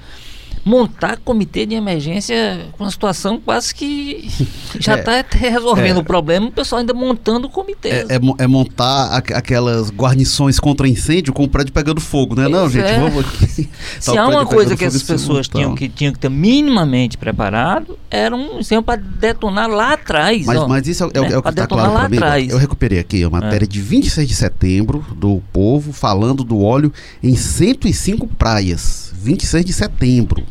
montar 0.65 1.19
comitê 1.19 1.67
de 1.67 1.75
emergência 1.75 2.67
com 2.73 2.85
uma 2.85 2.91
situação 2.91 3.41
quase 3.41 3.75
que 3.75 4.29
já 4.79 4.97
está 4.97 5.17
é, 5.17 5.25
resolvendo 5.31 5.97
é, 5.97 6.01
o 6.01 6.05
problema, 6.05 6.47
o 6.47 6.53
pessoal 6.53 6.81
ainda 6.81 6.95
montando 6.95 7.49
comitê. 7.49 7.89
É, 7.89 8.07
é, 8.11 8.21
é, 8.39 8.47
montar 8.47 9.17
aquelas 9.17 9.91
guarnições 9.91 10.61
contra 10.61 10.87
incêndio 10.87 11.33
com 11.33 11.45
o 11.45 11.49
prédio 11.49 11.73
pegando 11.73 12.01
fogo, 12.01 12.35
né? 12.35 12.49
Não, 12.49 12.69
gente, 12.71 12.87
é. 12.87 12.99
vamos 12.99 13.27
aqui. 13.27 13.69
Se 13.99 14.17
há 14.17 14.27
uma 14.27 14.47
coisa 14.47 14.77
que 14.77 14.85
essas 14.85 15.03
pessoas 15.03 15.49
tinham 15.49 15.75
que, 15.75 15.89
tinham 15.89 16.13
que 16.13 16.19
ter 16.19 16.31
minimamente 16.31 17.19
preparado, 17.19 17.99
era 18.11 18.35
um 18.35 18.61
incêndio 18.61 18.85
para 18.85 19.01
detonar 19.01 19.69
lá 19.69 19.95
atrás. 19.95 20.47
Mas, 20.47 20.59
ó, 20.59 20.69
mas 20.69 20.87
isso 20.87 21.05
é, 21.05 21.21
né? 21.21 21.33
é 21.33 21.39
o 21.39 21.43
que 21.43 21.49
está 21.49 21.67
claro 21.67 21.93
para 21.93 22.09
mim. 22.09 22.17
Atrás. 22.17 22.49
Eu 22.49 22.59
recuperei 22.59 22.99
aqui 22.99 23.25
a 23.25 23.31
matéria 23.31 23.67
de 23.67 23.81
26 23.81 24.29
de 24.29 24.35
setembro 24.35 25.05
do 25.17 25.43
Povo 25.53 25.93
falando 25.93 26.45
do 26.45 26.63
óleo 26.63 26.93
em 27.23 27.35
105 27.35 28.27
praias. 28.29 29.12
26 29.23 29.65
de 29.65 29.73
setembro. 29.73 30.45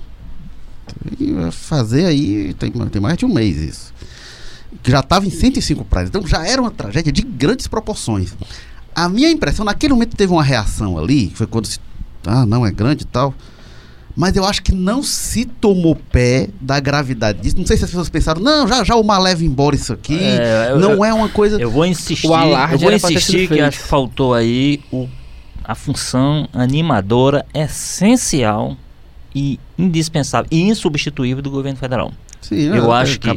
E 1.20 1.32
vai 1.32 1.52
fazer 1.52 2.06
aí, 2.06 2.54
tem, 2.56 2.72
tem 2.72 3.02
mais 3.02 3.18
de 3.18 3.26
um 3.26 3.34
mês 3.34 3.58
isso. 3.58 3.94
Já 4.84 5.00
estava 5.00 5.26
em 5.26 5.30
105 5.30 5.84
praias. 5.86 6.10
Então 6.10 6.26
já 6.26 6.46
era 6.46 6.62
uma 6.62 6.72
tragédia 6.72 7.12
de 7.12 7.22
grandes 7.22 7.68
proporções. 7.68 8.34
A 8.96 9.08
minha 9.08 9.30
impressão, 9.30 9.66
naquele 9.66 9.94
momento 9.94 10.16
teve 10.16 10.32
uma 10.32 10.44
reação 10.44 10.98
ali, 10.98 11.32
foi 11.34 11.48
quando 11.48 11.66
se. 11.66 11.80
Ah, 12.26 12.46
não, 12.46 12.66
é 12.66 12.72
grande 12.72 13.04
e 13.04 13.08
tal. 13.08 13.34
Mas 14.16 14.36
eu 14.36 14.46
acho 14.46 14.62
que 14.62 14.74
não 14.74 15.02
se 15.02 15.46
tomou 15.46 15.96
pé 15.96 16.50
da 16.60 16.80
gravidade 16.80 17.40
disso. 17.40 17.58
Não 17.58 17.66
sei 17.66 17.78
se 17.78 17.86
as 17.86 17.90
pessoas 17.90 18.10
pensaram, 18.10 18.42
não, 18.42 18.68
já 18.68 18.84
já 18.84 18.96
o 18.96 19.04
mar 19.04 19.20
leva 19.20 19.44
embora 19.44 19.76
isso 19.76 19.94
aqui. 19.94 20.18
É, 20.20 20.72
eu, 20.72 20.80
não 20.80 20.92
eu, 20.92 21.06
é 21.06 21.14
uma 21.14 21.30
coisa. 21.30 21.60
Eu 21.60 21.72
vou 21.72 21.86
insistir. 21.86 22.28
O 22.28 22.34
alarde 22.34 22.76
eu 22.76 22.80
vou 22.80 22.92
insistir 22.92 23.48
que 23.48 23.60
acho 23.60 23.80
que 23.80 23.88
faltou 23.88 24.34
aí 24.34 24.82
o 24.92 25.08
a 25.72 25.76
função 25.76 26.50
animadora 26.54 27.46
essencial 27.54 28.76
e 29.34 29.58
indispensável 29.78 30.48
e 30.52 30.62
insubstituível 30.64 31.42
do 31.42 31.50
governo 31.50 31.80
federal. 31.80 32.12
Sim, 32.42 32.76
eu 32.76 32.94
é, 32.94 33.02
acho 33.02 33.20
que 33.20 33.30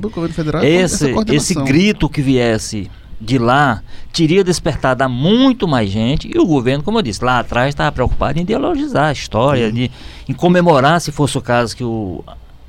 esse, 0.65 1.15
esse 1.33 1.55
grito 1.55 2.09
que 2.09 2.21
viesse 2.21 2.91
de 3.21 3.39
lá 3.39 3.83
teria 4.13 4.43
despertado 4.43 5.05
a 5.05 5.09
muito 5.09 5.69
mais 5.69 5.89
gente 5.89 6.29
e 6.29 6.37
o 6.39 6.45
governo, 6.45 6.83
como 6.83 6.99
eu 6.99 7.03
disse, 7.03 7.25
lá 7.25 7.39
atrás 7.39 7.69
estava 7.69 7.93
preocupado 7.93 8.39
em 8.39 8.43
ideologizar 8.43 9.07
a 9.07 9.13
história, 9.13 9.71
de, 9.71 9.89
em 10.29 10.33
comemorar, 10.35 11.01
se 11.01 11.13
fosse 11.13 11.39
o 11.39 11.41
caso 11.41 11.77
que 11.77 11.85
o, 11.85 12.25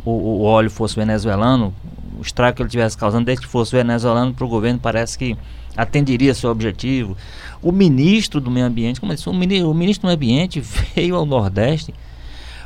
o, 0.06 0.12
o 0.12 0.42
óleo 0.44 0.70
fosse 0.70 0.96
venezuelano, 0.96 1.74
o 2.18 2.22
estrago 2.22 2.56
que 2.56 2.62
ele 2.62 2.70
tivesse 2.70 2.98
causando, 2.98 3.26
desde 3.26 3.46
que 3.46 3.52
fosse 3.52 3.72
venezuelano 3.72 4.34
para 4.34 4.46
o 4.46 4.48
governo 4.48 4.80
parece 4.80 5.18
que 5.18 5.38
atenderia 5.76 6.34
seu 6.34 6.50
objetivo. 6.50 7.18
O 7.62 7.72
ministro 7.72 8.40
do 8.40 8.50
meio 8.50 8.66
ambiente, 8.66 9.00
como 9.00 9.12
eu 9.12 9.16
disse, 9.16 9.30
o 9.30 9.34
ministro, 9.34 9.72
o 9.72 9.74
ministro 9.74 10.02
do 10.04 10.08
meio 10.08 10.18
ambiente 10.18 10.60
veio 10.96 11.16
ao 11.16 11.26
Nordeste. 11.26 11.94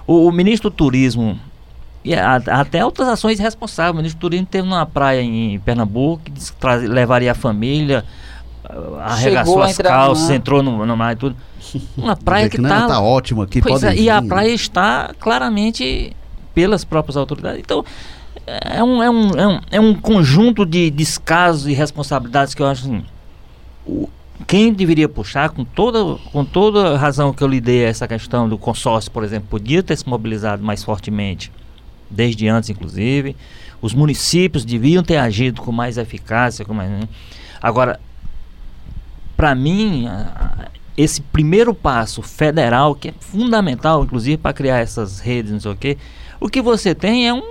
O, 0.06 0.28
o 0.28 0.32
ministro 0.32 0.70
do 0.70 0.76
turismo 0.76 1.40
e 2.04 2.14
a, 2.16 2.36
até 2.36 2.84
outras 2.84 3.08
ações 3.08 3.40
responsáveis. 3.40 3.94
O 3.94 3.98
ministro 3.98 4.20
do 4.20 4.22
turismo 4.22 4.46
teve 4.46 4.68
numa 4.68 4.86
praia 4.86 5.22
em 5.22 5.60
Pernambuco 5.60 6.24
que 6.24 6.32
disse 6.32 6.52
que 6.54 6.60
traz, 6.60 6.84
levaria 6.84 7.32
a 7.32 7.36
família, 7.36 8.06
arregaçou 9.02 9.62
as 9.62 9.78
calças, 9.78 10.30
entrou 10.30 10.62
no, 10.62 10.86
no 10.86 10.98
mar 10.98 11.14
e 11.14 11.16
tudo. 11.16 11.36
Uma 11.98 12.16
praia 12.18 12.50
que 12.50 12.60
está 12.60 12.88
tá 12.88 13.02
ótima 13.02 13.44
aqui, 13.44 13.62
pois 13.62 13.84
é, 13.84 13.96
E 13.96 14.10
a 14.10 14.22
praia 14.22 14.52
está 14.52 15.14
claramente 15.20 16.16
pelas 16.54 16.84
próprias 16.84 17.18
autoridades. 17.18 17.60
Então, 17.60 17.84
é 18.62 18.84
um, 18.84 19.04
é 19.04 19.10
um, 19.10 19.30
é 19.32 19.48
um, 19.48 19.62
é 19.72 19.80
um 19.80 19.94
conjunto 19.94 20.66
de 20.66 20.90
descasos 20.90 21.68
e 21.68 21.74
responsabilidades 21.74 22.54
que 22.54 22.62
eu 22.62 22.68
acho 22.68 22.86
assim, 22.86 23.04
o, 23.86 24.10
quem 24.48 24.74
deveria 24.74 25.10
puxar, 25.10 25.50
com 25.50 25.64
toda, 25.64 26.18
com 26.32 26.46
toda 26.46 26.98
razão 26.98 27.34
que 27.34 27.44
eu 27.44 27.48
lhe 27.48 27.60
dei 27.60 27.86
a 27.86 27.90
essa 27.90 28.08
questão 28.08 28.48
do 28.48 28.58
consórcio, 28.58 29.12
por 29.12 29.24
exemplo, 29.24 29.48
podia 29.50 29.84
ter 29.84 29.98
se 29.98 30.08
mobilizado 30.08 30.64
mais 30.64 30.84
fortemente, 30.84 31.52
desde 32.10 32.48
antes, 32.48 32.70
inclusive. 32.70 33.36
Os 33.82 33.94
municípios 33.94 34.66
deviam 34.66 35.04
ter 35.04 35.18
agido 35.18 35.62
com 35.62 35.72
mais 35.72 35.98
eficácia. 35.98 36.66
Com 36.66 36.74
mais, 36.74 36.90
né? 36.90 37.08
Agora, 37.62 38.00
para 39.38 39.54
mim, 39.54 40.08
esse 40.98 41.22
primeiro 41.22 41.74
passo 41.74 42.22
federal, 42.22 42.96
que 42.96 43.10
é 43.10 43.14
fundamental, 43.20 44.04
inclusive, 44.04 44.38
para 44.38 44.54
criar 44.54 44.80
essas 44.80 45.20
redes, 45.20 45.52
não 45.52 45.60
sei 45.60 45.72
o 45.72 45.76
quê, 45.76 45.98
O 46.40 46.50
que 46.50 46.62
você 46.62 46.96
tem 46.96 47.28
é 47.28 47.34
um 47.34 47.44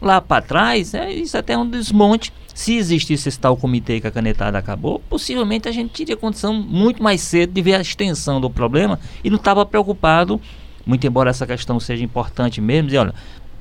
lá 0.00 0.20
para 0.20 0.42
trás, 0.42 0.94
é, 0.94 1.12
isso 1.12 1.36
até 1.36 1.52
é 1.52 1.58
um 1.58 1.68
desmonte. 1.68 2.32
Se 2.54 2.74
existisse 2.74 3.28
esse 3.28 3.38
tal 3.38 3.56
comitê 3.56 4.00
que 4.00 4.06
a 4.06 4.10
canetada 4.10 4.58
acabou, 4.58 5.00
possivelmente 5.08 5.68
a 5.68 5.72
gente 5.72 5.90
teria 5.90 6.16
condição 6.16 6.52
muito 6.52 7.02
mais 7.02 7.20
cedo 7.20 7.52
de 7.52 7.62
ver 7.62 7.74
a 7.74 7.80
extensão 7.80 8.40
do 8.40 8.50
problema 8.50 8.98
e 9.22 9.30
não 9.30 9.36
estava 9.36 9.64
preocupado, 9.64 10.40
muito 10.84 11.06
embora 11.06 11.30
essa 11.30 11.46
questão 11.46 11.78
seja 11.78 12.04
importante 12.04 12.60
mesmo, 12.60 12.88
dizer, 12.88 12.98
olha, 12.98 13.14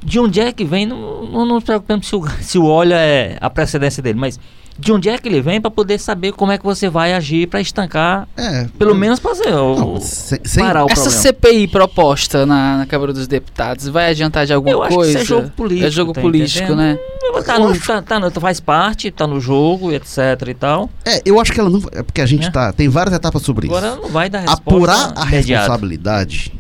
de 0.04 0.20
onde 0.20 0.40
é 0.40 0.52
que 0.52 0.66
vem, 0.66 0.86
não, 0.86 1.26
não 1.26 1.46
nos 1.46 1.64
preocupamos 1.64 2.08
se 2.08 2.16
o, 2.16 2.28
se 2.42 2.58
o 2.58 2.66
óleo 2.66 2.94
é 2.94 3.38
a 3.40 3.50
precedência 3.50 4.02
dele, 4.02 4.20
mas 4.20 4.40
de 4.80 4.92
onde 4.92 5.10
é 5.10 5.18
que 5.18 5.28
ele 5.28 5.42
vem 5.42 5.60
para 5.60 5.70
poder 5.70 6.00
saber 6.00 6.32
como 6.32 6.52
é 6.52 6.58
que 6.58 6.64
você 6.64 6.90
vai 6.90 7.14
agir 7.14 7.48
para 7.48 7.60
estancar, 7.60 8.28
É, 8.38 8.66
pelo 8.78 8.96
menos 8.96 9.20
fazer 9.20 9.54
o, 9.54 9.76
Não, 9.76 10.02
sem- 10.02 10.40
sem- 10.46 10.64
parar 10.64 10.84
o 10.86 10.88
Essa 10.90 11.02
problema. 11.04 11.22
CPI 11.22 11.68
proposta 11.68 12.46
na, 12.46 12.78
na 12.78 12.86
Câmara 12.86 13.12
dos 13.14 13.28
Deputados 13.28 13.88
vai 13.88 14.10
adiantar 14.10 14.46
de 14.46 14.54
alguma 14.54 14.74
Eu 14.74 14.84
acho 14.84 14.96
coisa? 14.96 15.14
que 15.18 15.24
isso 15.24 15.34
é 15.34 15.38
jogo 15.38 15.50
político. 15.52 15.88
É 15.88 15.92
jogo 15.92 16.14
tá 16.14 16.22
político, 16.22 16.64
entendendo? 16.64 16.78
né? 16.78 16.98
Tá 17.46 17.60
no, 17.60 17.80
tá, 17.80 18.02
tá 18.02 18.20
no- 18.20 18.32
faz 18.32 18.60
parte, 18.60 19.12
tá 19.12 19.28
no 19.28 19.40
jogo, 19.40 19.92
etc 19.92 20.18
e 20.48 20.54
tal. 20.54 20.90
É, 21.06 21.22
eu 21.26 21.40
acho 21.40 21.52
que 21.54 21.60
ela 21.60 21.70
não. 21.70 21.82
É 21.92 22.02
porque 22.02 22.22
a 22.22 22.26
gente 22.26 22.48
É. 22.48 22.52
tá. 22.52 22.74
Tem 22.74 22.88
várias 22.90 23.14
etapas 23.16 23.42
sobre 23.44 23.68
isso. 23.68 23.76
Agora 23.76 23.96
não 23.98 24.10
vai 24.10 24.30
dar 24.30 24.40
resposta 24.40 24.64
Apurar 24.70 25.14
a 25.16 25.26
imediata. 25.28 25.62
responsabilidade 25.64 26.54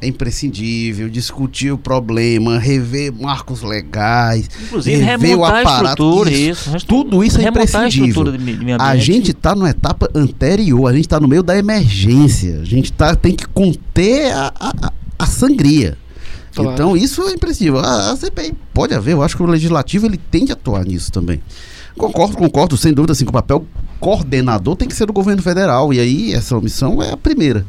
é 0.00 0.06
imprescindível, 0.06 1.08
discutir 1.08 1.72
o 1.72 1.78
problema, 1.78 2.58
rever 2.58 3.12
marcos 3.12 3.62
legais, 3.62 4.48
Inclusive, 4.64 4.96
rever 5.02 5.36
o 5.38 5.44
a 5.44 5.60
aparato. 5.60 6.28
isso. 6.28 6.76
isso. 6.76 6.86
Tudo 6.86 7.24
isso 7.24 7.40
é 7.40 7.46
a 7.46 7.48
imprescindível. 7.48 8.22
A 8.26 8.30
ambiente. 8.90 9.00
gente 9.04 9.30
está 9.32 9.54
numa 9.54 9.70
etapa 9.70 10.08
anterior, 10.14 10.86
a 10.88 10.92
gente 10.92 11.06
está 11.06 11.18
no 11.18 11.26
meio 11.28 11.42
da 11.42 11.56
emergência. 11.58 12.60
A 12.60 12.64
gente 12.64 12.92
tá, 12.92 13.14
tem 13.16 13.34
que 13.34 13.46
conter 13.48 14.32
a, 14.32 14.52
a, 14.58 14.68
a- 14.86 14.92
a 15.18 15.26
sangria. 15.26 15.96
Claro. 16.54 16.72
Então 16.72 16.96
isso 16.96 17.22
é 17.28 17.32
imprescindível. 17.32 17.80
A, 17.80 18.12
a 18.12 18.16
CPI 18.16 18.54
pode 18.72 18.94
haver, 18.94 19.12
eu 19.12 19.22
acho 19.22 19.36
que 19.36 19.42
o 19.42 19.46
legislativo 19.46 20.06
ele 20.06 20.16
tem 20.16 20.46
que 20.46 20.52
atuar 20.52 20.84
nisso 20.84 21.10
também. 21.12 21.40
Concordo, 21.96 22.36
concordo, 22.36 22.76
sem 22.76 22.92
dúvida, 22.92 23.12
assim, 23.12 23.24
que 23.24 23.30
o 23.30 23.32
papel 23.32 23.66
coordenador 23.98 24.76
tem 24.76 24.86
que 24.86 24.94
ser 24.94 25.06
do 25.06 25.12
governo 25.12 25.42
federal. 25.42 25.92
E 25.92 25.98
aí 25.98 26.32
essa 26.32 26.56
omissão 26.56 27.02
é 27.02 27.10
a 27.12 27.16
primeira. 27.16 27.66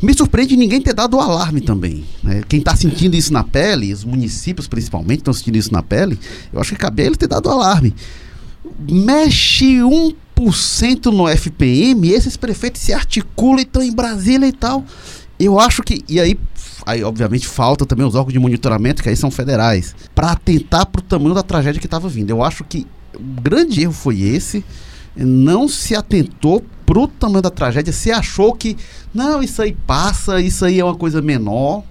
Me 0.00 0.14
surpreende 0.14 0.56
ninguém 0.56 0.80
ter 0.80 0.94
dado 0.94 1.16
o 1.16 1.20
alarme 1.20 1.60
também. 1.60 2.04
né? 2.22 2.42
Quem 2.48 2.60
está 2.60 2.76
sentindo 2.76 3.16
isso 3.16 3.32
na 3.32 3.42
pele, 3.42 3.92
os 3.92 4.04
municípios 4.04 4.68
principalmente 4.68 5.18
estão 5.18 5.34
sentindo 5.34 5.58
isso 5.58 5.72
na 5.72 5.82
pele, 5.82 6.18
eu 6.52 6.60
acho 6.60 6.72
que 6.72 6.78
cabia 6.78 7.06
ele 7.06 7.16
ter 7.16 7.28
dado 7.28 7.46
o 7.46 7.50
alarme 7.50 7.94
mexe 8.88 9.78
1% 10.36 11.06
no 11.06 11.28
FPM, 11.28 12.10
esses 12.10 12.36
prefeitos 12.36 12.80
se 12.80 12.92
articulam 12.92 13.60
e 13.60 13.62
estão 13.62 13.82
em 13.82 13.92
Brasília 13.92 14.46
e 14.46 14.52
tal. 14.52 14.84
Eu 15.38 15.58
acho 15.58 15.82
que. 15.82 16.04
E 16.08 16.20
aí, 16.20 16.38
aí 16.86 17.02
obviamente, 17.02 17.46
falta 17.46 17.86
também 17.86 18.06
os 18.06 18.14
órgãos 18.14 18.32
de 18.32 18.38
monitoramento, 18.38 19.02
que 19.02 19.08
aí 19.08 19.16
são 19.16 19.30
federais, 19.30 19.94
para 20.14 20.32
atentar 20.32 20.86
para 20.86 21.00
o 21.00 21.02
tamanho 21.02 21.34
da 21.34 21.42
tragédia 21.42 21.80
que 21.80 21.86
estava 21.86 22.08
vindo. 22.08 22.30
Eu 22.30 22.42
acho 22.42 22.64
que 22.64 22.86
o 23.14 23.40
grande 23.40 23.82
erro 23.82 23.92
foi 23.92 24.20
esse. 24.20 24.64
Não 25.14 25.68
se 25.68 25.94
atentou 25.94 26.64
pro 26.92 27.08
tamanho 27.08 27.40
da 27.40 27.48
tragédia, 27.48 27.90
se 27.90 28.10
achou 28.12 28.52
que, 28.54 28.76
não, 29.14 29.42
isso 29.42 29.62
aí 29.62 29.74
passa, 29.86 30.42
isso 30.42 30.62
aí 30.62 30.78
é 30.78 30.84
uma 30.84 30.94
coisa 30.94 31.22
menor. 31.22 31.82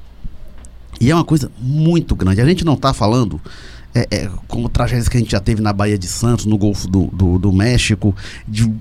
E 0.99 1.09
é 1.09 1.15
uma 1.15 1.23
coisa 1.25 1.49
muito 1.59 2.15
grande. 2.15 2.39
A 2.39 2.45
gente 2.45 2.63
não 2.63 2.75
está 2.75 2.93
falando 2.93 3.41
é, 3.95 4.07
é, 4.11 4.29
como 4.47 4.69
tragédias 4.69 5.09
que 5.09 5.17
a 5.17 5.19
gente 5.19 5.31
já 5.31 5.39
teve 5.39 5.59
na 5.59 5.73
Baía 5.73 5.97
de 5.97 6.05
Santos, 6.07 6.45
no 6.45 6.55
Golfo 6.55 6.87
do, 6.87 7.07
do, 7.07 7.39
do 7.39 7.51
México, 7.51 8.15
de 8.47 8.71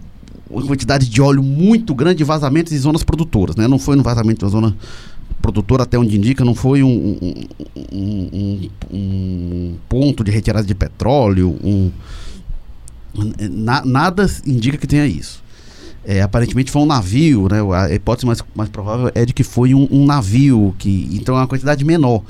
uma 0.51 0.67
quantidade 0.67 1.09
de 1.09 1.23
óleo 1.23 1.43
muito 1.43 1.95
grande 1.95 2.19
de 2.19 2.25
vazamentos 2.25 2.71
em 2.75 2.77
zonas 2.79 3.03
produtoras, 3.03 3.57
né? 3.57 3.67
Não 3.67 3.79
foi 3.79 3.97
no 3.97 4.03
vazamento 4.03 4.45
uma 4.45 4.51
zona 4.51 4.77
produtora, 5.41 5.85
até 5.85 5.99
onde 5.99 6.19
indica, 6.19 6.45
não 6.45 6.55
foi 6.55 6.83
um, 6.83 7.17
um, 7.23 7.45
um- 7.91 8.31
um- 8.43 8.71
um 8.93 9.75
ponto 9.89 10.23
de 10.23 10.31
retirada 10.31 10.67
de 10.67 10.75
petróleo, 10.75 11.57
um, 11.65 11.91
na- 13.51 13.83
nada 13.87 14.31
indica 14.47 14.77
que 14.77 14.87
tenha 14.87 15.07
isso. 15.07 15.43
É, 16.05 16.23
aparentemente 16.23 16.71
foi 16.71 16.81
um 16.81 16.87
navio, 16.87 17.47
né? 17.51 17.59
A 17.77 17.95
hipótese 17.95 18.27
mais, 18.27 18.43
mais 18.55 18.71
provável 18.71 19.11
é 19.15 19.27
de 19.27 19.35
que 19.35 19.45
foi 19.45 19.75
um, 19.75 19.87
um 19.91 20.07
navio, 20.07 20.75
que 20.79 21.09
então 21.13 21.37
é 21.37 21.41
uma 21.41 21.47
quantidade 21.47 21.85
menor. 21.85 22.23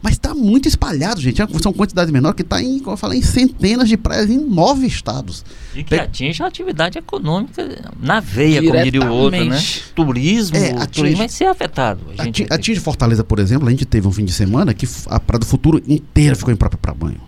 Mas 0.00 0.12
está 0.12 0.32
muito 0.34 0.66
espalhado, 0.68 1.20
gente. 1.20 1.42
É 1.42 1.46
São 1.60 1.72
quantidades 1.72 2.10
menores 2.12 2.36
que 2.36 2.42
está 2.42 2.62
em, 2.62 2.78
como 2.78 2.92
eu 2.92 2.96
falei, 2.96 3.18
em 3.18 3.22
centenas 3.22 3.88
de 3.88 3.96
praias 3.96 4.30
em 4.30 4.38
nove 4.38 4.86
estados. 4.86 5.44
E 5.74 5.82
que 5.84 5.94
atinge 5.96 6.42
a 6.42 6.46
atividade 6.46 6.96
econômica 6.98 7.92
na 8.00 8.18
veia, 8.20 8.62
como 8.62 8.82
diria 8.82 9.02
o 9.02 9.12
outro, 9.12 9.32
né? 9.40 9.44
Diretamente. 9.44 9.84
Turismo, 9.94 10.56
É, 10.56 10.60
o 10.60 10.76
atinge- 10.76 10.88
turismo 10.92 11.18
vai 11.18 11.28
ser 11.28 11.44
afetado. 11.46 12.00
A 12.16 12.24
gente 12.24 12.42
Ati- 12.42 12.42
vai 12.42 12.48
ter- 12.48 12.54
Atinge 12.54 12.80
Fortaleza, 12.80 13.24
por 13.24 13.38
exemplo, 13.40 13.66
a 13.68 13.70
gente 13.70 13.84
teve 13.84 14.06
um 14.08 14.12
fim 14.12 14.24
de 14.24 14.32
semana 14.32 14.72
que 14.72 14.88
a 15.06 15.20
Praia 15.20 15.40
do 15.40 15.46
Futuro 15.46 15.82
inteira 15.86 16.34
ficou 16.36 16.54
imprópria 16.54 16.78
para 16.80 16.94
banho. 16.94 17.20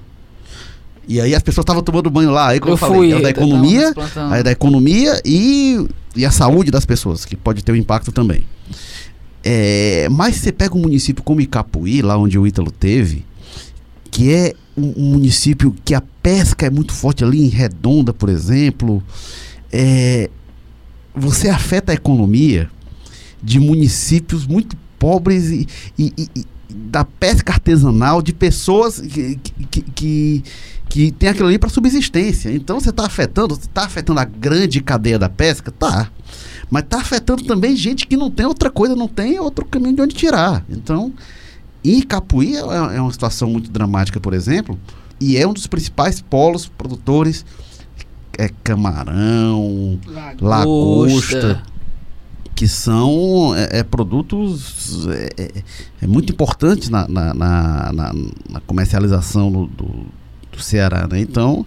E 1.10 1.20
aí 1.20 1.34
as 1.34 1.42
pessoas 1.42 1.64
estavam 1.64 1.82
tomando 1.82 2.08
banho 2.08 2.30
lá, 2.30 2.50
aí 2.50 2.60
como 2.60 2.70
eu, 2.70 2.74
Eu 2.74 2.78
falei, 2.78 2.96
fui. 2.98 3.12
é 3.12 3.20
da 3.20 3.30
economia, 3.30 3.92
aí 4.30 4.42
da 4.44 4.52
economia 4.52 5.20
e, 5.24 5.84
e 6.14 6.24
a 6.24 6.30
saúde 6.30 6.70
das 6.70 6.86
pessoas, 6.86 7.24
que 7.24 7.34
pode 7.34 7.64
ter 7.64 7.72
um 7.72 7.76
impacto 7.76 8.12
também. 8.12 8.44
É, 9.42 10.08
mas 10.08 10.36
você 10.36 10.52
pega 10.52 10.76
um 10.76 10.80
município 10.80 11.22
como 11.24 11.40
Icapuí, 11.40 12.00
lá 12.00 12.16
onde 12.16 12.38
o 12.38 12.46
Ítalo 12.46 12.70
teve, 12.70 13.24
que 14.08 14.32
é 14.32 14.54
um, 14.76 15.10
município 15.10 15.74
que 15.84 15.94
a 15.94 16.02
pesca 16.22 16.66
é 16.66 16.70
muito 16.70 16.92
forte 16.92 17.24
ali 17.24 17.42
em 17.42 17.48
Redonda, 17.48 18.12
por 18.12 18.28
exemplo, 18.28 19.02
é, 19.72 20.30
você 21.12 21.48
afeta 21.48 21.90
a 21.90 21.94
economia 21.96 22.70
de 23.42 23.58
municípios 23.58 24.46
muito 24.46 24.76
pobres 24.96 25.48
e, 25.50 25.66
e- 25.98 26.12
e- 26.16 26.28
e 26.36 26.46
da 26.72 27.04
pesca 27.04 27.52
artesanal, 27.54 28.22
de 28.22 28.32
pessoas 28.32 29.00
que, 29.00 29.36
que, 29.70 29.82
que, 29.82 30.44
que 30.90 31.11
tem 31.12 31.29
aquilo 31.31 31.46
ali 31.48 31.59
para 31.59 31.70
subsistência. 31.70 32.50
Então 32.53 32.79
você 32.81 32.90
está 32.90 33.07
afetando, 33.07 33.55
está 33.55 33.85
afetando 33.85 34.20
a 34.20 34.24
grande 34.24 34.81
cadeia 34.83 35.18
da 35.18 35.29
pesca? 35.31 35.70
Tá. 35.70 36.11
Mas 36.68 36.83
está 36.83 36.98
afetando 37.00 37.44
também 37.44 37.74
gente 37.76 38.07
que 38.07 38.16
não 38.16 38.31
tem 38.31 38.44
outra 38.44 38.70
coisa, 38.70 38.94
não 38.94 39.09
tem 39.09 39.38
outro 39.40 39.64
caminho 39.64 39.94
de 39.96 40.03
onde 40.03 40.14
tirar. 40.14 40.64
Então, 40.68 41.12
em 41.85 42.03
Capuí 42.03 42.57
é, 42.57 42.61
é 42.96 43.00
uma 43.00 43.12
situação 43.12 43.48
muito 43.48 43.70
dramática, 43.70 44.20
por 44.20 44.35
exemplo, 44.35 44.79
e 45.20 45.37
é 45.37 45.46
um 45.46 45.53
dos 45.53 45.66
principais 45.66 46.20
polos 46.20 46.66
produtores 46.66 47.44
é 48.38 48.48
camarão, 48.64 49.98
lagosta, 50.40 51.62
que 52.55 52.66
são 52.68 53.55
é, 53.55 53.79
é, 53.81 53.83
produtos 53.83 55.07
é, 55.09 55.29
é, 55.37 55.53
é 56.03 56.07
muito 56.07 56.33
importantes 56.33 56.88
na, 56.88 57.07
na, 57.09 57.35
na- 57.35 57.92
na- 57.92 58.12
na 58.48 58.61
comercialização 58.61 59.50
do, 59.53 59.66
do, 59.66 60.07
do 60.60 60.64
Ceará. 60.64 61.08
Né? 61.10 61.20
Então, 61.20 61.66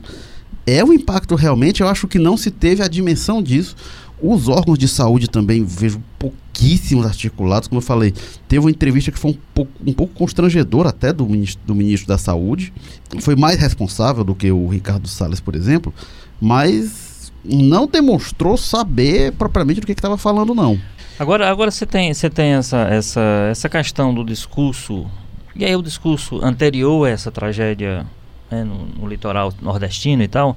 é 0.66 0.84
um 0.84 0.94
impacto 0.94 1.36
realmente, 1.36 1.82
eu 1.82 1.88
acho 1.88 2.08
que 2.08 2.18
não 2.18 2.38
se 2.38 2.50
teve 2.50 2.82
a 2.82 2.88
dimensão 2.88 3.42
disso. 3.42 3.76
Os 4.22 4.48
órgãos 4.48 4.80
de 4.80 4.88
saúde 4.88 5.30
também 5.30 5.66
vejo 5.66 6.02
pouquíssimos 6.18 7.06
articulados, 7.06 7.68
como 7.68 7.80
eu 7.80 7.86
falei. 7.86 8.14
Teve 8.48 8.60
uma 8.60 8.72
entrevista 8.72 9.12
que 9.12 9.20
foi 9.20 9.32
um 9.32 9.38
pouco, 9.54 9.72
um 9.86 9.92
pouco 9.92 10.14
constrangedora 10.14 10.90
até 10.90 11.12
do 11.12 11.26
ministro, 11.26 11.62
do 11.66 11.76
ministro 11.76 12.08
da 12.08 12.18
Saúde. 12.18 12.72
Foi 13.20 13.36
mais 13.36 13.60
responsável 13.60 14.24
do 14.24 14.34
que 14.34 14.50
o 14.50 14.68
Ricardo 14.70 15.10
Salles, 15.10 15.42
por 15.42 15.56
exemplo, 15.56 15.94
mas 16.40 17.34
não 17.44 17.86
demonstrou 17.86 18.56
saber 18.56 19.34
propriamente 19.34 19.82
do 19.82 19.86
que 19.86 19.92
estava 19.92 20.18
falando, 20.18 20.56
não. 20.56 20.80
Agora, 21.20 21.50
agora 21.50 21.70
você 21.70 21.86
tem, 21.86 22.14
você 22.14 22.30
tem 22.30 22.54
essa, 22.54 22.78
essa, 22.90 23.22
essa 23.52 23.68
questão 23.68 24.14
do 24.14 24.24
discurso, 24.24 25.06
e 25.54 25.66
aí 25.66 25.76
o 25.76 25.82
discurso 25.82 26.40
anterior 26.44 27.06
a 27.06 27.10
essa 27.10 27.30
tragédia 27.32 28.06
né, 28.54 28.64
no, 28.64 28.86
no 28.86 29.08
litoral 29.08 29.52
nordestino 29.62 30.22
e 30.22 30.28
tal, 30.28 30.56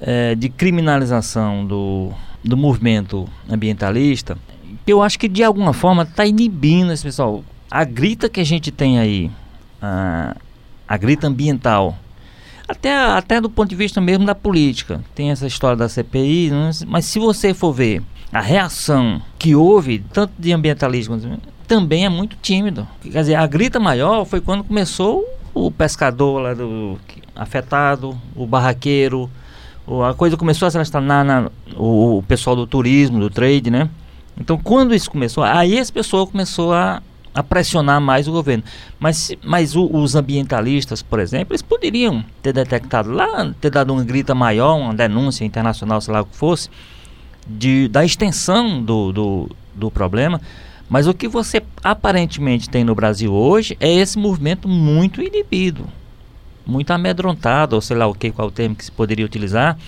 é, 0.00 0.34
de 0.34 0.48
criminalização 0.48 1.64
do, 1.64 2.12
do 2.42 2.56
movimento 2.56 3.28
ambientalista, 3.48 4.36
que 4.84 4.92
eu 4.92 5.02
acho 5.02 5.18
que 5.18 5.28
de 5.28 5.42
alguma 5.42 5.72
forma 5.72 6.02
está 6.02 6.26
inibindo 6.26 6.92
esse 6.92 7.04
pessoal. 7.04 7.44
A 7.70 7.84
grita 7.84 8.28
que 8.28 8.40
a 8.40 8.44
gente 8.44 8.70
tem 8.70 8.98
aí, 8.98 9.30
a, 9.80 10.36
a 10.86 10.96
grita 10.96 11.26
ambiental, 11.26 11.96
até, 12.68 12.94
até 12.94 13.40
do 13.40 13.48
ponto 13.48 13.68
de 13.68 13.76
vista 13.76 14.00
mesmo 14.00 14.24
da 14.24 14.34
política. 14.34 15.00
Tem 15.14 15.30
essa 15.30 15.46
história 15.46 15.76
da 15.76 15.88
CPI, 15.88 16.50
mas 16.86 17.04
se 17.04 17.18
você 17.18 17.54
for 17.54 17.72
ver 17.72 18.02
a 18.32 18.40
reação 18.40 19.22
que 19.38 19.54
houve, 19.54 20.00
tanto 20.12 20.32
de 20.38 20.52
ambientalismo, 20.52 21.38
também 21.66 22.04
é 22.04 22.08
muito 22.08 22.36
tímido. 22.40 22.86
Quer 23.02 23.20
dizer, 23.20 23.34
a 23.36 23.46
grita 23.46 23.78
maior 23.78 24.24
foi 24.24 24.40
quando 24.40 24.64
começou 24.64 25.24
o 25.54 25.70
pescador 25.70 26.40
lá 26.40 26.54
do, 26.54 26.98
afetado, 27.36 28.16
o 28.34 28.46
barraqueiro, 28.46 29.30
a 30.08 30.14
coisa 30.14 30.36
começou 30.36 30.66
a 30.66 30.70
se 30.70 30.76
alastrar 30.76 31.02
na, 31.02 31.50
o, 31.76 32.18
o 32.18 32.22
pessoal 32.22 32.56
do 32.56 32.66
turismo, 32.66 33.20
do 33.20 33.30
trade, 33.30 33.70
né? 33.70 33.88
Então, 34.38 34.58
quando 34.58 34.94
isso 34.94 35.10
começou, 35.10 35.42
aí 35.44 35.74
esse 35.76 35.92
pessoal 35.92 36.26
começou 36.26 36.72
a, 36.74 37.00
a 37.32 37.42
pressionar 37.42 38.00
mais 38.00 38.26
o 38.28 38.32
governo. 38.32 38.64
Mas, 38.98 39.32
mas 39.44 39.74
o- 39.76 39.88
os 39.90 40.14
ambientalistas, 40.14 41.02
por 41.02 41.20
exemplo, 41.20 41.52
eles 41.52 41.62
poderiam 41.62 42.24
ter 42.42 42.52
detectado 42.52 43.10
lá, 43.10 43.52
ter 43.60 43.70
dado 43.70 43.92
uma 43.92 44.04
grita 44.04 44.34
maior, 44.34 44.76
uma 44.76 44.92
denúncia 44.94 45.44
internacional, 45.44 46.00
sei 46.00 46.12
lá 46.12 46.20
o 46.20 46.26
que 46.26 46.36
fosse, 46.36 46.68
de, 47.46 47.88
da 47.88 48.04
extensão 48.04 48.82
do, 48.82 49.12
do, 49.12 49.50
do 49.74 49.90
problema. 49.90 50.40
Mas 50.88 51.06
o 51.06 51.14
que 51.14 51.26
você 51.28 51.62
aparentemente 51.82 52.68
tem 52.68 52.84
no 52.84 52.94
Brasil 52.94 53.32
hoje 53.32 53.76
é 53.80 53.92
esse 53.92 54.18
movimento 54.18 54.68
muito 54.68 55.22
inibido, 55.22 55.86
muito 56.66 56.90
amedrontado, 56.90 57.76
ou 57.76 57.80
sei 57.80 57.96
lá 57.96 58.06
o 58.06 58.14
que, 58.14 58.30
qual 58.30 58.48
o 58.48 58.50
termo 58.50 58.74
que 58.74 58.84
se 58.84 58.92
poderia 58.92 59.24
utilizar, 59.24 59.78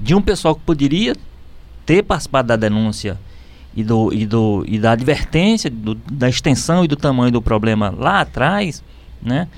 de 0.00 0.14
um 0.14 0.22
pessoal 0.22 0.54
que 0.54 0.62
poderia 0.62 1.14
ter 1.84 2.02
participado 2.02 2.48
da 2.48 2.56
denúncia 2.56 3.18
e, 3.74 3.82
do, 3.82 4.12
e, 4.12 4.26
do, 4.26 4.64
e 4.66 4.78
da 4.78 4.92
advertência 4.92 5.70
do, 5.70 5.94
da 5.94 6.28
extensão 6.28 6.84
e 6.84 6.88
do 6.88 6.96
tamanho 6.96 7.30
do 7.30 7.42
problema 7.42 7.94
lá 7.96 8.20
atrás, 8.20 8.82
né? 9.20 9.48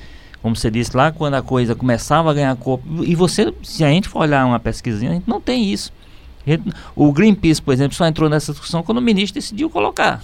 Como 0.43 0.55
você 0.55 0.71
disse 0.71 0.95
lá, 0.95 1.11
quando 1.11 1.35
a 1.35 1.43
coisa 1.43 1.75
começava 1.75 2.31
a 2.31 2.35
ganhar 2.35 2.55
corpo. 2.57 3.03
E 3.03 3.15
você, 3.15 3.53
se 3.63 3.83
a 3.83 3.89
gente 3.89 4.11
for 4.11 4.21
olhar 4.21 4.45
uma 4.45 4.61
pesquisinha, 4.61 5.11
a 5.11 5.15
gente 5.15 5.27
não 5.27 5.41
tem 5.41 5.73
isso. 5.73 5.91
O 6.95 7.11
Greenpeace, 7.11 7.63
por 7.63 7.73
exemplo, 7.73 7.97
só 7.97 8.07
entrou 8.07 8.29
nessa 8.29 8.53
discussão 8.53 8.83
quando 8.83 8.99
o 8.99 9.01
ministro 9.01 9.41
decidiu 9.41 9.71
colocar. 9.71 10.23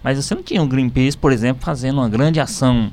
Mas 0.00 0.16
você 0.16 0.32
não 0.32 0.44
tinha 0.44 0.62
um 0.62 0.68
Greenpeace, 0.68 1.16
por 1.16 1.32
exemplo, 1.32 1.64
fazendo 1.64 1.98
uma 1.98 2.08
grande 2.08 2.38
ação. 2.38 2.92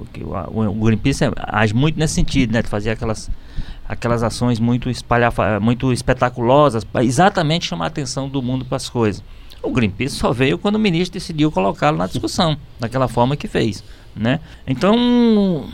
O, 0.00 0.74
Greenpeace 0.74 1.24
age 1.36 1.74
muito 1.74 1.98
nesse 1.98 2.14
sentido, 2.14 2.52
né? 2.52 2.62
De 2.62 2.68
fazer 2.68 2.90
aquelas, 2.90 3.30
aquelas 3.88 4.22
ações 4.22 4.58
muito, 4.58 4.88
muito 5.60 5.92
espetaculosas 5.92 6.84
para 6.84 7.04
exatamente 7.04 7.66
chamar 7.66 7.86
a 7.86 7.88
atenção 7.88 8.28
do 8.28 8.42
mundo 8.42 8.64
para 8.64 8.76
as 8.76 8.88
coisas. 8.88 9.22
O 9.62 9.70
Greenpeace 9.70 10.16
só 10.16 10.32
veio 10.32 10.58
quando 10.58 10.76
o 10.76 10.78
ministro 10.78 11.18
decidiu 11.18 11.50
colocá-lo 11.50 11.96
na 11.96 12.06
discussão, 12.06 12.56
daquela 12.78 13.08
forma 13.08 13.36
que 13.36 13.48
fez, 13.48 13.82
né? 14.14 14.40
Então, 14.66 15.66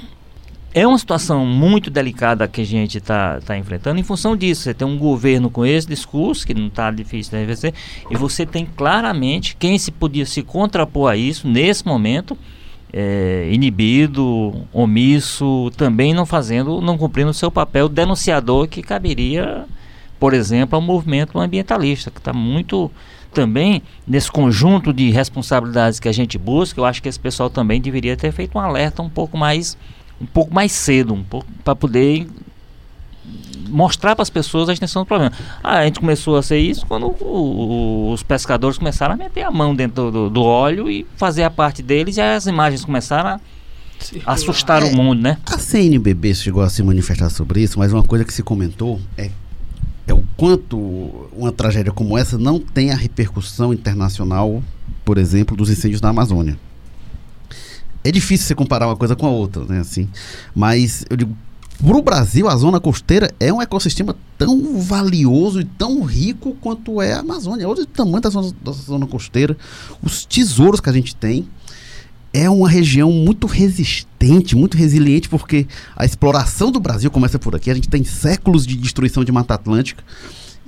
é 0.73 0.87
uma 0.87 0.97
situação 0.97 1.45
muito 1.45 1.91
delicada 1.91 2.47
que 2.47 2.61
a 2.61 2.65
gente 2.65 2.99
está 2.99 3.41
tá 3.41 3.59
enfrentando 3.59 3.99
em 3.99 4.05
função 4.05 4.37
disso. 4.37 4.63
Você 4.63 4.75
tem 4.75 4.87
um 4.87 4.97
governo 4.97 5.51
com 5.51 5.67
esse 5.67 5.89
discurso, 5.89 6.47
que 6.47 6.55
não 6.55 6.69
está 6.69 6.91
difícil 6.91 7.33
de 7.33 7.39
reverter, 7.39 7.75
e 8.09 8.17
você 8.17 8.47
tem 8.47 8.65
claramente 8.65 9.57
quem 9.59 9.77
se 9.79 9.91
podia 9.91 10.25
se 10.25 10.43
contrapor 10.43 11.11
a 11.11 11.17
isso 11.17 11.49
nesse 11.49 11.85
momento, 11.85 12.39
é, 12.93 13.49
inibido, 13.53 14.55
omisso, 14.73 15.71
também 15.77 16.13
não 16.13 16.27
fazendo, 16.27 16.81
não 16.81 16.99
cumprindo 16.99 17.31
o 17.31 17.35
seu 17.35 17.51
papel 17.51 17.89
denunciador 17.89 18.69
que 18.69 18.83
caberia, 18.83 19.65
por 20.19 20.35
exemplo, 20.35 20.77
ao 20.77 20.83
movimento 20.83 21.39
ambientalista, 21.39 22.11
que 22.11 22.19
está 22.19 22.33
muito 22.33 22.91
também, 23.33 23.83
nesse 24.07 24.31
conjunto 24.31 24.93
de 24.93 25.11
responsabilidades 25.11 26.01
que 26.01 26.09
a 26.09 26.13
gente 26.13 26.37
busca, 26.37 26.81
eu 26.81 26.85
acho 26.85 27.01
que 27.01 27.09
esse 27.09 27.19
pessoal 27.19 27.49
também 27.49 27.81
deveria 27.81 28.17
ter 28.17 28.33
feito 28.33 28.59
um 28.59 28.61
alerta 28.61 29.03
um 29.03 29.09
pouco 29.09 29.39
mais, 29.39 29.79
um 30.21 30.27
pouco 30.27 30.53
mais 30.53 30.73
cedo, 30.73 31.15
um 31.15 31.23
pouco 31.23 31.47
para 31.63 31.77
poder 31.77 32.27
mostrar 33.71 34.15
para 34.15 34.23
as 34.23 34.31
pessoas 34.31 34.69
a 34.69 34.73
extensão 34.73 35.03
do 35.03 35.07
problema. 35.07 35.33
Ah, 35.63 35.79
a 35.79 35.85
gente 35.85 36.01
começou 36.01 36.37
a 36.37 36.43
ser 36.43 36.59
isso 36.59 36.85
quando 36.87 37.07
o, 37.07 37.25
o, 37.25 38.13
os 38.13 38.23
pescadores 38.23 38.79
começaram 38.79 39.15
a 39.15 39.17
meter 39.17 39.43
a 39.43 39.51
mão 39.51 39.75
dentro 39.75 40.11
do, 40.11 40.31
do, 40.31 40.43
óleo 40.43 40.91
e 40.91 41.07
fazer 41.17 41.45
a 41.45 41.51
parte 41.51 41.83
deles 41.83 42.17
e 42.17 42.21
as 42.21 42.47
imagens 42.47 42.85
começaram 42.85 43.31
a 43.31 43.41
assustar 44.27 44.83
é, 44.83 44.87
o 44.87 44.97
mundo, 44.97 45.23
né? 45.23 45.39
A 45.47 45.59
CNBB 45.59 46.35
chegou 46.35 46.63
a 46.63 46.69
se 46.69 46.83
manifestar 46.83 47.31
sobre 47.31 47.63
isso, 47.63 47.79
mas 47.79 47.93
uma 47.93 48.03
coisa 48.03 48.25
que 48.25 48.33
se 48.33 48.43
comentou 48.43 49.01
é 49.17 49.31
é 50.11 50.15
o 50.15 50.25
quanto 50.37 50.77
uma 51.33 51.53
tragédia 51.53 51.93
como 51.93 52.19
essa 52.19 52.37
não 52.37 52.59
tem 52.59 52.91
a 52.91 52.97
repercussão 52.97 53.73
internacional, 53.73 54.63
por 55.05 55.19
exemplo, 55.19 55.57
dos 55.57 55.71
incêndios 55.71 56.01
na 56.01 56.09
Amazônia. 56.09 56.59
É 58.03 58.11
difícil 58.11 58.47
você 58.47 58.55
comparar 58.55 58.87
uma 58.87 58.97
coisa 58.97 59.15
com 59.15 59.27
a 59.27 59.31
outra, 59.31 59.65
né? 59.65 59.79
Assim, 59.79 60.09
mas 60.55 61.05
eu 61.09 61.17
digo, 61.17 61.37
para 61.87 61.97
o 61.97 62.03
Brasil, 62.03 62.49
a 62.49 62.57
zona 62.57 62.79
costeira 62.79 63.33
é 63.41 63.53
um 63.53 63.61
ecossistema 63.61 64.15
tão 64.37 64.79
valioso 64.81 65.61
e 65.61 65.65
tão 65.65 66.03
rico 66.03 66.57
quanto 66.61 67.01
é 67.01 67.15
a 67.15 67.21
Amazônia. 67.21 67.69
Olha 67.69 67.83
o 67.83 67.87
tamanho 67.87 68.21
da 68.21 68.31
zona, 68.31 68.53
da 68.63 68.73
zona 68.73 69.07
costeira, 69.07 69.57
os 70.03 70.25
tesouros 70.25 70.81
que 70.81 70.91
a 70.91 70.93
gente 70.93 71.15
tem 71.17 71.49
é 72.33 72.49
uma 72.49 72.69
região 72.69 73.11
muito 73.11 73.47
resistente, 73.47 74.55
muito 74.55 74.77
resiliente, 74.77 75.29
porque 75.29 75.67
a 75.97 76.05
exploração 76.05 76.71
do 76.71 76.79
Brasil 76.79 77.11
começa 77.11 77.39
por 77.39 77.57
aqui. 77.57 77.71
A 77.71 77.75
gente 77.75 77.89
tem 77.89 78.05
séculos 78.05 78.67
de 78.67 78.77
destruição 78.77 79.25
de 79.25 79.33
Mata 79.33 79.55
Atlântica. 79.55 80.05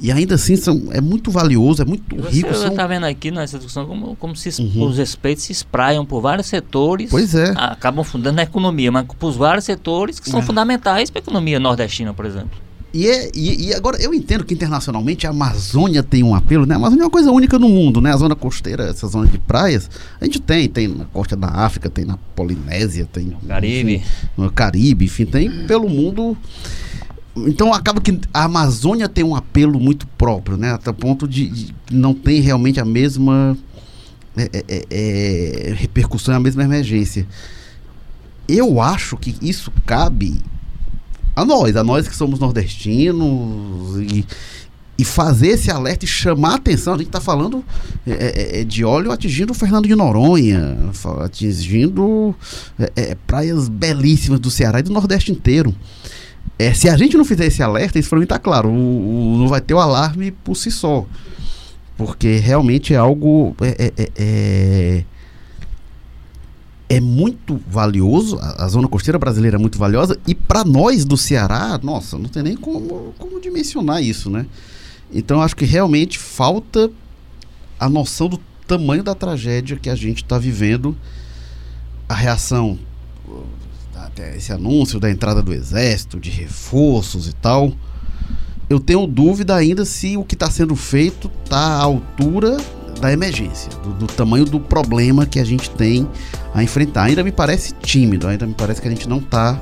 E 0.03 0.11
ainda 0.11 0.35
assim 0.35 0.57
são, 0.57 0.89
é 0.91 1.01
muito 1.01 1.31
valioso, 1.31 1.81
é 1.81 1.85
muito 1.85 2.17
Você 2.17 2.31
rico. 2.31 2.49
Você 2.49 2.67
está 2.67 2.89
vendo 2.89 3.07
aqui 3.07 3.31
nessa 3.31 3.57
discussão 3.57 3.87
como, 3.87 4.17
como 4.17 4.35
se 4.35 4.61
uhum. 4.61 4.87
os 4.87 4.99
respeitos 4.99 5.45
se 5.45 5.53
espraiam 5.53 6.05
por 6.05 6.21
vários 6.21 6.49
setores. 6.49 7.09
Pois 7.09 7.37
é. 7.37 7.55
Acabam 7.57 8.03
fundando 8.03 8.41
a 8.41 8.43
economia, 8.43 8.91
mas 8.91 9.07
por 9.07 9.31
vários 9.31 9.65
setores 9.65 10.19
que 10.19 10.29
são 10.29 10.41
é. 10.41 10.43
fundamentais 10.43 11.09
para 11.09 11.21
a 11.21 11.23
economia 11.23 11.61
nordestina, 11.61 12.13
por 12.13 12.27
exemplo. 12.27 12.59
E, 12.93 13.07
é, 13.07 13.31
e, 13.33 13.69
e, 13.69 13.75
agora 13.75 13.97
eu 14.03 14.13
entendo 14.13 14.45
que 14.45 14.53
internacionalmente 14.53 15.25
a 15.27 15.31
Amazônia 15.31 16.03
tem 16.03 16.23
um 16.23 16.35
apelo, 16.35 16.67
né? 16.67 16.75
A 16.75 16.79
Amazônia 16.79 17.03
é 17.03 17.05
uma 17.05 17.11
coisa 17.11 17.31
única 17.31 17.57
no 17.57 17.69
mundo, 17.69 18.01
né? 18.01 18.13
A 18.13 18.17
zona 18.17 18.35
costeira, 18.35 18.85
essa 18.85 19.07
zona 19.07 19.29
de 19.29 19.39
praias, 19.39 19.89
a 20.21 20.25
gente 20.25 20.41
tem, 20.41 20.69
tem 20.69 20.89
na 20.89 21.05
costa 21.07 21.35
da 21.35 21.47
África, 21.47 21.89
tem 21.89 22.05
na 22.05 22.19
Polinésia, 22.35 23.07
tem 23.11 23.27
no 23.27 23.39
Caribe, 23.49 23.95
enfim, 23.95 24.07
no 24.37 24.53
Caribe, 24.53 25.05
enfim, 25.05 25.25
tem 25.25 25.67
pelo 25.67 25.89
mundo. 25.89 26.37
Então 27.37 27.73
acaba 27.73 28.01
que 28.01 28.21
a 28.33 28.45
Amazônia 28.45 29.09
tem 29.09 29.25
um 29.25 29.35
apelo 29.35 29.81
muito 29.81 30.07
próprio, 30.07 30.57
né? 30.57 30.73
Até 30.73 30.91
o 30.91 30.95
ponto 30.95 31.27
de, 31.27 31.49
de 31.49 31.75
não 31.91 32.13
tem 32.13 32.41
realmente 32.41 32.79
a 32.79 32.85
mesma 32.85 33.57
é, 34.37 34.51
é, 34.53 34.65
é, 34.69 35.71
é 35.71 35.75
repercussão, 35.75 36.35
a 36.35 36.41
mesma 36.41 36.63
emergência. 36.63 37.27
Eu 38.49 38.81
acho 38.81 39.17
que 39.17 39.35
isso 39.41 39.73
cabe 39.87 40.41
a 41.35 41.45
nós, 41.45 41.77
a 41.77 41.83
nós 41.83 42.07
que 42.07 42.15
somos 42.15 42.39
nordestinos 42.39 43.97
e, 44.01 44.27
e 44.99 45.05
fazer 45.05 45.49
esse 45.49 45.71
alerta 45.71 46.05
e 46.05 46.09
chamar 46.09 46.53
a 46.53 46.55
atenção. 46.57 46.95
A 46.95 46.99
gente 46.99 47.07
está 47.07 47.21
falando 47.21 47.65
é, 48.07 48.13
é, 48.13 48.61
é, 48.61 48.65
de 48.65 48.85
óleo 48.85 49.11
atingindo 49.11 49.53
o 49.53 49.55
Fernando 49.55 49.89
de 49.89 49.95
Noronha, 49.95 50.77
atingindo 51.21 52.35
é, 52.79 52.93
é, 52.95 53.15
praias 53.27 53.69
belíssimas 53.69 54.39
do 54.39 54.51
Ceará 54.51 54.81
e 54.81 54.83
do 54.83 54.93
Nordeste 54.93 55.33
inteiro. 55.33 55.75
É, 56.63 56.75
se 56.75 56.89
a 56.89 56.97
gente 56.97 57.17
não 57.17 57.25
fizer 57.25 57.47
esse 57.47 57.63
alerta, 57.63 57.99
isso 57.99 58.09
para 58.09 58.19
mim 58.19 58.25
está 58.25 58.39
claro, 58.39 58.69
o, 58.69 59.35
o, 59.35 59.39
não 59.39 59.49
vai 59.49 59.61
ter 59.61 59.75
o 59.75 59.81
alarme 59.81 60.31
por 60.31 60.55
si 60.55 60.71
só. 60.71 61.05
Porque 61.97 62.37
realmente 62.37 62.95
é 62.95 62.97
algo. 62.97 63.55
é, 63.61 65.05
é 66.89 67.01
muito 67.01 67.59
valioso, 67.67 68.39
a, 68.39 68.65
a, 68.65 68.69
zona 68.69 68.87
costeira 68.87 69.19
brasileira 69.19 69.57
é 69.57 69.59
muito 69.59 69.79
valiosa, 69.79 70.19
e 70.27 70.35
para 70.35 70.63
nós 70.63 71.07
do 71.07 71.17
Ceará, 71.17 71.81
nossa, 71.83 72.19
não 72.19 72.29
tem 72.29 72.43
nem 72.43 72.55
como, 72.55 73.15
como 73.19 73.41
dimensionar 73.41 74.03
isso, 74.03 74.29
né? 74.29 74.45
Então 75.11 75.41
acho 75.41 75.57
que 75.57 75.65
realmente 75.65 76.19
falta 76.19 76.91
a 77.81 77.89
noção 77.89 78.29
do 78.29 78.39
tamanho 78.67 79.03
da 79.03 79.15
tragédia 79.15 79.79
que 79.79 79.89
a 79.89 79.95
gente 79.95 80.23
está 80.23 80.39
vivendo, 80.39 80.95
a 82.07 82.15
reação, 82.15 82.79
até 84.13 84.37
esse 84.37 84.53
anúncio 84.53 85.01
da 85.01 85.11
entrada 85.11 85.43
do 85.43 85.53
exército, 85.53 86.21
de 86.21 86.31
reforços 86.31 87.27
e 87.27 87.33
tal. 87.33 87.73
Eu 88.69 88.79
tenho 88.79 89.07
dúvida 89.07 89.57
ainda 89.57 89.85
se 89.85 90.17
o 90.17 90.25
que 90.25 90.35
está 90.35 90.51
sendo 90.51 90.77
feito 90.77 91.31
está 91.45 91.59
à 91.59 91.83
altura 91.83 92.57
da 93.01 93.13
emergência, 93.13 93.71
do, 93.83 93.93
do, 93.95 94.07
tamanho 94.07 94.45
do 94.45 94.61
problema 94.61 95.27
que 95.27 95.41
a 95.41 95.45
gente 95.45 95.69
tem 95.71 96.09
a 96.55 96.63
enfrentar. 96.63 97.05
Ainda 97.05 97.25
me 97.25 97.33
parece 97.33 97.75
tímido, 97.75 98.29
ainda 98.29 98.47
me 98.47 98.55
parece 98.55 98.81
que 98.81 98.87
a 98.87 98.91
gente 98.91 99.09
não 99.09 99.19
está 99.19 99.61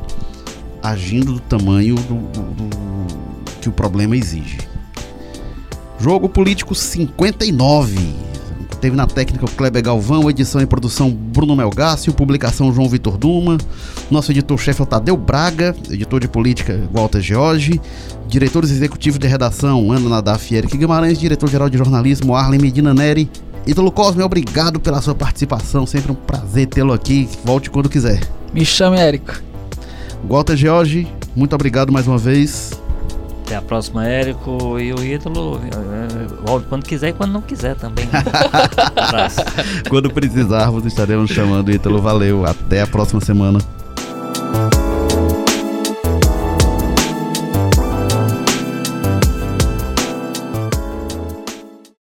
agindo 0.83 1.33
do 1.33 1.41
tamanho 1.41 1.95
do, 1.95 2.15
do, 2.17 2.71
que 3.61 3.69
o 3.69 3.73
problema 3.73 4.17
exige. 4.17 4.59
Jogo 5.99 6.29
Político 6.29 6.75
59. 6.75 8.30
Teve 8.81 8.97
na 8.97 9.07
técnica 9.07 9.45
o 9.45 9.51
Kleber 9.51 9.83
Galvão, 9.83 10.31
edição 10.31 10.59
e 10.59 10.65
produção 10.65 11.11
Bruno 11.11 11.55
Melgácio, 11.55 12.15
publicação 12.15 12.73
João 12.73 12.89
Vitor 12.89 13.19
Duma, 13.19 13.59
nosso 14.11 14.33
editor-chefe 14.33 14.81
é 14.81 14.85
o 14.85 14.87
Tadeu 14.87 15.19
Braga, 15.19 15.77
editor 15.91 16.19
de 16.19 16.27
política 16.27 16.89
Walter 16.91 17.21
George, 17.21 17.79
diretores 18.27 18.71
executivos 18.71 19.19
de 19.19 19.27
redação 19.27 19.93
Ana 19.93 20.09
Nadaf 20.09 20.55
e 20.55 20.57
Eric 20.57 20.79
Guimarães, 20.79 21.21
diretor-geral 21.21 21.69
de 21.69 21.77
jornalismo 21.77 22.35
Arlen 22.35 22.59
Medina 22.59 22.95
Neri. 22.95 23.31
Ítalo 23.67 23.93
Cosme, 23.93 24.23
obrigado 24.23 24.81
pela 24.81 25.03
sua 25.03 25.15
participação, 25.15 25.85
sempre 25.85 26.11
um 26.11 26.15
prazer 26.15 26.67
tê-lo 26.67 26.95
aqui, 26.95 27.29
volte 27.45 27.69
quando 27.69 27.91
quiser. 27.91 28.21
Me 28.55 28.65
chame, 28.65 28.97
Érico. 28.97 29.43
Walter 30.27 30.57
George, 30.57 31.07
muito 31.37 31.55
obrigado 31.55 31.93
mais 31.93 32.07
uma 32.07 32.17
vez. 32.17 32.80
Até 33.51 33.57
a 33.57 33.63
próxima, 33.63 34.07
Érico 34.07 34.79
e 34.79 34.93
o 34.93 35.05
Ítalo. 35.05 35.61
Volte 36.45 36.69
quando 36.69 36.85
quiser 36.85 37.09
e 37.09 37.13
quando 37.13 37.33
não 37.33 37.43
quiser 37.43 37.75
também. 37.75 38.09
Quando 39.91 40.09
precisarmos, 40.09 40.87
estaremos 40.87 41.33
chamando 41.33 41.67
o 41.67 41.73
Ítalo. 41.73 42.01
Valeu, 42.01 42.47
até 42.47 42.81
a 42.81 42.87
próxima 42.87 43.21
semana. 43.21 43.59